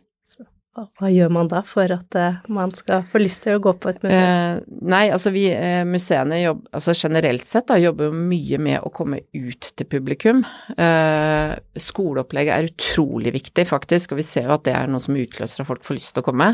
hva 0.99 1.09
gjør 1.09 1.31
man 1.33 1.47
da 1.49 1.63
for 1.65 1.89
at 1.89 2.17
uh, 2.19 2.35
man 2.53 2.69
skal 2.75 3.07
få 3.09 3.21
lyst 3.23 3.41
til 3.47 3.57
å 3.57 3.61
gå 3.63 3.71
på 3.81 3.89
et 3.89 4.03
museum? 4.03 4.19
Eh, 4.27 4.75
nei, 4.93 5.07
altså 5.15 5.31
vi 5.33 5.47
eh, 5.49 5.81
museene 5.89 6.41
jobb, 6.43 6.67
altså 6.77 6.93
generelt 6.93 7.47
sett 7.49 7.71
da, 7.71 7.79
jobber 7.81 8.11
jo 8.11 8.19
mye 8.19 8.59
med 8.61 8.83
å 8.85 8.91
komme 8.93 9.23
ut 9.33 9.71
til 9.73 9.89
publikum. 9.89 10.43
Eh, 10.75 11.55
skoleopplegget 11.87 12.53
er 12.53 12.69
utrolig 12.69 13.33
viktig, 13.39 13.65
faktisk, 13.71 14.13
og 14.13 14.21
vi 14.21 14.27
ser 14.27 14.51
jo 14.51 14.59
at 14.59 14.67
det 14.67 14.75
er 14.77 14.91
noe 14.91 15.01
som 15.01 15.17
utløser 15.17 15.63
at 15.63 15.71
folk 15.71 15.87
får 15.87 16.01
lyst 16.01 16.13
til 16.13 16.25
å 16.25 16.29
komme. 16.29 16.51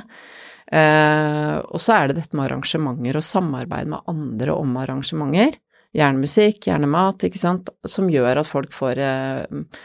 Eh, 0.74 1.58
og 1.70 1.82
så 1.84 1.98
er 1.98 2.10
det 2.10 2.22
dette 2.22 2.38
med 2.38 2.48
arrangementer 2.48 3.20
og 3.20 3.26
samarbeid 3.28 3.92
med 3.94 4.10
andre 4.10 4.56
om 4.58 4.78
arrangementer. 4.82 5.60
Gjerne 5.94 6.24
musikk, 6.24 6.64
gjerne 6.66 6.90
mat, 6.90 7.22
ikke 7.28 7.42
sant, 7.42 7.70
som 7.86 8.10
gjør 8.10 8.42
at 8.42 8.50
folk 8.50 8.74
får, 8.74 8.98
eh, 8.98 9.84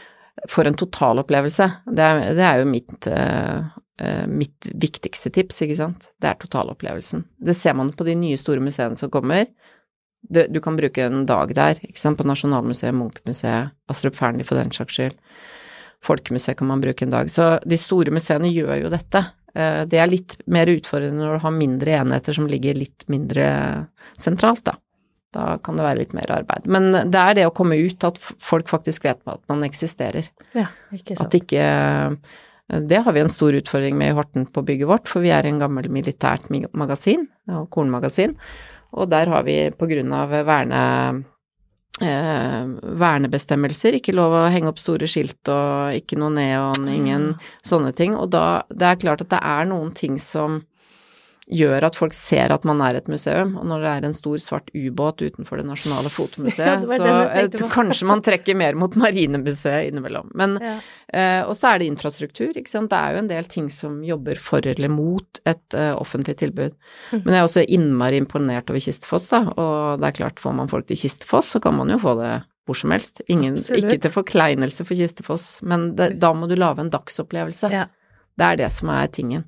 får 0.49 0.71
en 0.71 0.79
totalopplevelse. 0.81 1.69
Det 1.85 2.09
det 2.39 2.47
er 2.47 2.63
jo 2.63 2.71
mitt 2.71 3.07
eh, 3.07 3.69
Eh, 4.01 4.27
mitt 4.27 4.67
viktigste 4.73 5.29
tips, 5.29 5.57
ikke 5.65 5.75
sant, 5.75 6.05
det 6.23 6.29
er 6.29 6.37
totalopplevelsen. 6.39 7.25
Det 7.35 7.55
ser 7.57 7.73
man 7.75 7.91
på 7.91 8.05
de 8.07 8.13
nye 8.15 8.37
store 8.39 8.63
museene 8.63 8.95
som 8.95 9.11
kommer. 9.11 9.49
Du, 10.23 10.45
du 10.47 10.59
kan 10.63 10.77
bruke 10.79 11.03
en 11.03 11.25
dag 11.27 11.51
der, 11.55 11.81
ikke 11.83 11.99
sant, 11.99 12.15
på 12.19 12.27
Nasjonalmuseet, 12.27 12.95
Munchmuseet, 12.95 13.73
Astrup 13.91 14.15
Fearnley 14.15 14.47
for 14.47 14.55
den 14.55 14.71
saks 14.75 14.95
skyld. 14.95 15.17
Folkemuseet 16.05 16.61
kan 16.61 16.69
man 16.71 16.79
bruke 16.79 17.03
en 17.03 17.11
dag. 17.11 17.31
Så 17.31 17.57
de 17.67 17.79
store 17.79 18.13
museene 18.15 18.53
gjør 18.53 18.85
jo 18.85 18.93
dette. 18.93 19.25
Eh, 19.55 19.81
det 19.89 20.01
er 20.01 20.11
litt 20.11 20.35
mer 20.51 20.69
utfordrende 20.71 21.23
når 21.23 21.39
du 21.39 21.45
har 21.45 21.55
mindre 21.55 21.95
enheter 22.01 22.37
som 22.37 22.49
ligger 22.49 22.77
litt 22.77 23.07
mindre 23.11 23.47
sentralt, 24.21 24.63
da. 24.67 24.77
Da 25.35 25.45
kan 25.61 25.77
det 25.77 25.85
være 25.85 26.01
litt 26.01 26.13
mer 26.17 26.31
arbeid. 26.33 26.65
Men 26.65 26.89
det 26.91 27.21
er 27.21 27.35
det 27.37 27.45
å 27.45 27.53
komme 27.53 27.77
ut, 27.77 28.01
at 28.07 28.17
folk 28.17 28.69
faktisk 28.71 29.05
vet 29.05 29.19
at 29.29 29.41
man 29.51 29.61
eksisterer. 29.67 30.25
Ja, 30.57 30.71
ikke 30.95 31.19
sant. 31.19 31.27
At 31.27 31.37
ikke 31.37 31.65
det 32.89 33.01
har 33.05 33.13
vi 33.13 33.21
en 33.21 33.31
stor 33.33 33.53
utfordring 33.57 33.97
med 33.97 34.11
i 34.11 34.15
Horten 34.17 34.47
på 34.49 34.63
bygget 34.65 34.89
vårt, 34.89 35.09
for 35.09 35.25
vi 35.25 35.31
er 35.33 35.45
en 35.45 35.61
gammel 35.61 35.89
militært 35.93 36.49
magasin, 36.77 37.27
kornmagasin, 37.73 38.35
og 38.93 39.09
der 39.09 39.29
har 39.29 39.45
vi 39.45 39.57
på 39.73 39.89
grunn 39.89 40.13
av 40.13 40.33
verne, 40.45 40.81
eh, 42.05 42.65
vernebestemmelser 43.03 43.99
ikke 43.99 44.15
lov 44.15 44.35
å 44.35 44.47
henge 44.51 44.71
opp 44.71 44.81
store 44.81 45.09
skilt 45.09 45.51
og 45.51 45.99
ikke 45.99 46.19
noe 46.19 46.33
neon, 46.35 46.89
ingen 46.91 47.31
sånne 47.65 47.93
ting, 47.97 48.17
og 48.17 48.31
da 48.35 48.63
det 48.69 48.91
er 48.91 49.01
klart 49.01 49.23
at 49.25 49.31
det 49.33 49.41
er 49.43 49.69
noen 49.69 49.93
ting 49.95 50.19
som 50.21 50.61
gjør 51.49 51.87
at 51.87 51.97
folk 51.97 52.13
ser 52.13 52.53
at 52.53 52.65
man 52.67 52.81
er 52.85 52.99
et 52.99 53.07
museum, 53.09 53.55
og 53.57 53.65
når 53.69 53.83
det 53.83 53.91
er 53.91 54.05
en 54.07 54.15
stor 54.15 54.41
svart 54.41 54.69
ubåt 54.75 55.23
utenfor 55.25 55.59
det 55.59 55.65
nasjonale 55.65 56.11
fotomuseet, 56.13 56.85
ja, 56.99 57.45
så 57.49 57.69
kanskje 57.79 58.07
man 58.09 58.21
trekker 58.25 58.57
mer 58.57 58.77
mot 58.77 58.93
Marinemuseet 58.99 59.89
innimellom. 59.89 60.29
Men, 60.37 60.57
ja. 60.61 60.75
eh, 61.09 61.41
og 61.41 61.55
så 61.57 61.71
er 61.71 61.81
det 61.81 61.89
infrastruktur, 61.89 62.53
ikke 62.53 62.71
sant. 62.71 62.91
Det 62.93 62.99
er 62.99 63.15
jo 63.15 63.23
en 63.23 63.31
del 63.31 63.49
ting 63.49 63.71
som 63.73 63.97
jobber 64.05 64.37
for 64.41 64.65
eller 64.69 64.93
mot 64.93 65.41
et 65.49 65.77
uh, 65.77 65.95
offentlig 65.97 66.37
tilbud. 66.39 66.77
Mm. 67.09 67.23
Men 67.23 67.33
jeg 67.33 67.39
er 67.39 67.49
også 67.49 67.65
innmari 67.65 68.21
imponert 68.21 68.69
over 68.69 68.83
Kistefoss, 68.83 69.31
da, 69.33 69.41
og 69.55 70.03
det 70.03 70.11
er 70.11 70.19
klart, 70.21 70.43
får 70.43 70.55
man 70.61 70.69
folk 70.71 70.89
til 70.89 71.01
Kistefoss, 71.01 71.55
så 71.55 71.63
kan 71.63 71.77
man 71.79 71.89
jo 71.89 71.99
få 72.01 72.15
det 72.21 72.33
hvor 72.69 72.77
som 72.77 72.93
helst. 72.93 73.23
Ingen, 73.33 73.57
ikke 73.57 73.97
til 73.97 74.13
forkleinelse 74.13 74.85
for 74.85 74.93
Kistefoss, 74.93 75.63
men 75.65 75.95
det, 75.97 76.11
da 76.21 76.29
må 76.37 76.45
du 76.45 76.53
lage 76.59 76.83
en 76.83 76.93
dagsopplevelse. 76.93 77.71
Ja. 77.73 77.87
Det 78.37 78.45
er 78.45 78.59
det 78.61 78.69
som 78.71 78.91
er 78.93 79.09
tingen. 79.11 79.47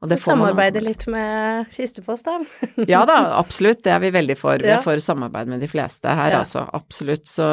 Og 0.00 0.08
det 0.08 0.16
får 0.16 0.32
Samarbeide 0.32 0.80
litt 0.80 1.02
med 1.12 1.66
Kistefoss, 1.74 2.22
da? 2.24 2.38
ja 2.88 3.02
da, 3.08 3.18
absolutt. 3.36 3.82
Det 3.84 3.92
er 3.92 4.00
vi 4.00 4.12
veldig 4.14 4.36
for. 4.40 4.62
Vi 4.62 4.72
er 4.72 4.80
for 4.84 5.00
samarbeid 5.04 5.50
med 5.52 5.60
de 5.60 5.68
fleste 5.68 6.08
her, 6.08 6.32
ja. 6.32 6.38
altså. 6.40 6.62
Absolutt. 6.72 7.28
Så, 7.28 7.48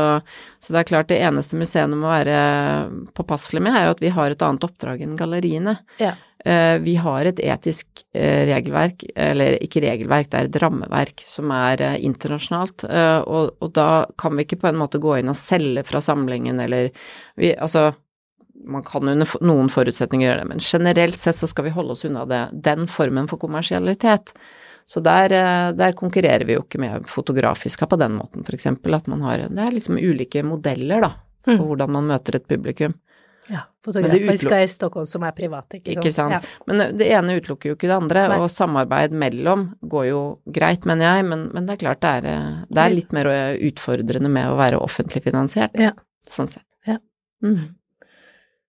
så, 0.60 0.72
det 0.72 0.80
er 0.80 0.88
klart 0.88 1.10
det 1.12 1.20
eneste 1.28 1.60
museene 1.60 2.00
må 2.00 2.08
være 2.08 2.38
påpasselige 3.18 3.68
med, 3.68 3.76
er 3.76 3.90
jo 3.90 3.98
at 3.98 4.06
vi 4.06 4.14
har 4.16 4.32
et 4.32 4.48
annet 4.48 4.64
oppdrag 4.64 5.04
enn 5.04 5.20
galleriene. 5.20 5.76
Ja. 6.00 6.16
Uh, 6.48 6.78
vi 6.80 6.94
har 7.02 7.28
et 7.28 7.40
etisk 7.44 8.06
uh, 8.16 8.44
regelverk, 8.48 9.04
eller 9.20 9.58
ikke 9.60 9.84
regelverk, 9.84 10.32
det 10.32 10.40
er 10.40 10.48
et 10.48 10.60
rammeverk 10.64 11.24
som 11.28 11.52
er 11.52 11.84
uh, 11.84 11.96
internasjonalt, 12.00 12.86
og, 13.28 13.58
og, 13.58 13.72
da 13.76 14.06
kan 14.22 14.38
vi 14.38 14.46
ikke 14.46 14.62
på 14.62 14.70
en 14.70 14.80
måte 14.80 15.02
gå 15.04 15.18
inn 15.20 15.34
og 15.34 15.40
selge 15.40 15.84
fra 15.90 16.00
samlingen 16.00 16.62
eller 16.64 16.94
vi, 17.36 17.52
altså 17.58 17.90
man 18.68 18.84
kan 18.86 19.08
under 19.08 19.30
noen 19.46 19.70
forutsetninger 19.72 20.28
gjøre 20.28 20.44
det, 20.44 20.52
men 20.52 20.64
generelt 20.64 21.20
sett 21.22 21.40
så 21.40 21.48
skal 21.50 21.68
vi 21.68 21.74
holde 21.76 21.96
oss 21.96 22.06
unna 22.08 22.26
det, 22.30 22.44
den 22.68 22.88
formen 22.92 23.30
for 23.32 23.40
kommersialitet. 23.42 24.34
Så 24.88 25.02
der, 25.04 25.34
eh, 25.36 25.72
der, 25.76 25.96
konkurrerer 26.00 26.46
vi 26.48 26.56
jo 26.56 26.64
ikke 26.64 26.80
med 26.80 27.10
Fotografiska 27.12 27.88
på 27.88 28.00
den 28.00 28.16
måten, 28.16 28.46
eksempel. 28.54 28.94
At 28.96 29.08
man 29.08 29.22
har 29.22 29.38
Det 29.50 29.60
er 29.60 29.72
liksom 29.72 29.98
ulike 29.98 30.44
modeller, 30.44 31.02
da, 31.02 31.12
for 31.44 31.58
mm. 31.58 31.66
hvordan 31.68 31.92
man 31.92 32.08
møter 32.08 32.36
et 32.36 32.48
publikum. 32.48 32.94
Ja, 33.50 33.66
Fotografiska 33.86 34.62
i 34.64 34.68
Stockholm 34.68 35.06
som 35.06 35.24
er 35.24 35.32
private, 35.32 35.78
ikke 35.78 35.92
sant. 35.92 36.06
Ikke 36.06 36.14
sant. 36.14 36.32
Ja. 36.32 36.40
Men 36.68 36.98
det 37.00 37.08
ene 37.12 37.36
utelukker 37.36 37.70
jo 37.70 37.76
ikke 37.76 37.88
det 37.88 37.96
andre, 37.96 38.28
Nei. 38.28 38.40
og 38.40 38.52
samarbeid 38.52 39.12
mellom 39.16 39.70
går 39.82 40.06
jo 40.08 40.22
greit, 40.46 40.88
mener 40.88 41.18
jeg, 41.18 41.28
men, 41.32 41.48
men 41.56 41.68
det 41.68 41.76
er 41.76 41.84
klart 41.84 42.02
det 42.04 42.14
er, 42.22 42.30
eh, 42.32 42.64
det 42.72 42.84
er, 42.84 42.96
litt 42.96 43.16
mer 43.16 43.32
utfordrende 43.70 44.32
med 44.32 44.52
å 44.52 44.56
være 44.60 44.80
offentlig 44.80 45.24
finansiert, 45.28 45.76
ja. 45.76 45.92
sånn 46.28 46.48
sett. 46.52 46.68
Ja. 46.88 47.00
Mm. 47.44 47.76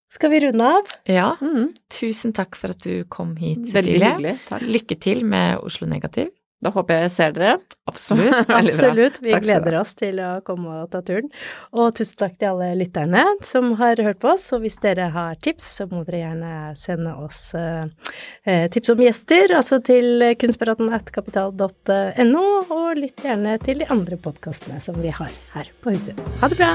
Skal 0.08 0.32
vi 0.32 0.40
runde 0.40 0.64
av? 0.64 0.88
Ja. 1.04 1.36
Mm. 1.40 1.72
Tusen 1.92 2.32
takk 2.36 2.56
for 2.56 2.72
at 2.72 2.80
du 2.84 3.04
kom 3.12 3.36
hit, 3.36 3.66
Cecilie. 3.68 3.76
Veldig 3.76 4.06
hyggelig. 4.06 4.34
Takk. 4.48 4.62
Lykke 4.76 4.96
til 5.04 5.24
med 5.28 5.60
Oslo 5.60 5.88
Negativ. 5.90 6.28
Da 6.58 6.72
håper 6.74 6.96
jeg 6.96 7.04
jeg 7.04 7.10
ser 7.14 7.34
dere. 7.36 7.52
Absolutt. 7.86 8.48
Absolutt. 8.58 9.20
Vi 9.22 9.30
gleder 9.30 9.76
oss 9.78 9.94
til 9.98 10.18
å 10.18 10.42
komme 10.46 10.68
og 10.82 10.88
ta 10.90 11.00
turen. 11.06 11.30
Og 11.70 11.94
tusen 11.94 12.18
takk 12.18 12.34
til 12.40 12.48
alle 12.50 12.74
lytterne 12.80 13.22
som 13.46 13.64
har 13.78 14.02
hørt 14.02 14.18
på 14.24 14.28
oss. 14.32 14.52
Og 14.56 14.60
hvis 14.64 14.78
dere 14.82 15.06
har 15.14 15.38
tips, 15.44 15.66
så 15.78 15.84
må 15.92 16.02
dere 16.08 16.22
gjerne 16.24 16.52
sende 16.78 17.12
oss 17.22 17.40
eh, 17.54 17.86
tips 18.74 18.90
om 18.94 19.00
gjester, 19.06 19.46
altså 19.60 19.76
til 19.86 20.06
kunstparaten.kapital.no, 20.40 22.46
og 22.74 22.86
lytt 22.98 23.18
gjerne 23.22 23.52
til 23.62 23.76
de 23.84 23.86
andre 23.94 24.16
podkastene 24.26 24.78
som 24.82 24.98
vi 24.98 25.10
har 25.14 25.30
her 25.54 25.66
på 25.84 25.94
huset. 25.94 26.18
Ha 26.42 26.50
det 26.50 26.58
bra! 26.58 26.74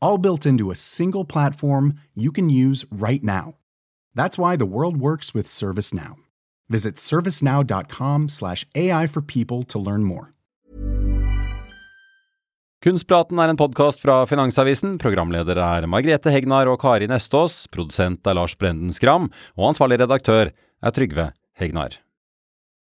all 0.00 0.18
built 0.18 0.46
into 0.46 0.70
a 0.70 0.74
single 0.74 1.24
platform 1.24 1.94
you 2.14 2.32
can 2.32 2.50
use 2.50 2.84
right 2.90 3.22
now. 3.22 3.54
That's 4.14 4.38
why 4.38 4.56
the 4.56 4.66
world 4.66 4.96
works 4.96 5.34
with 5.34 5.46
ServiceNow. 5.46 6.16
Visit 6.68 6.96
servicenow.com/ai 6.96 9.06
for 9.06 9.22
people 9.22 9.62
to 9.64 9.78
learn 9.78 10.04
more. 10.04 10.34
Kunstpraten 12.84 13.38
er 13.40 13.48
en 13.48 13.56
podkast 13.56 14.02
fra 14.02 14.18
Finansavisen. 14.28 14.98
Programleder 15.00 15.56
er 15.56 15.86
Margrethe 15.88 16.28
Hegnar 16.28 16.68
og 16.68 16.82
Kari 16.82 17.06
Nestås. 17.08 17.62
Produsent 17.72 18.28
er 18.28 18.36
Lars 18.36 18.52
Brenden 18.60 18.92
Skram. 18.92 19.30
Og 19.56 19.70
ansvarlig 19.70 20.02
redaktør 20.02 20.50
er 20.52 20.92
Trygve 20.92 21.30
Hegnar. 21.56 21.96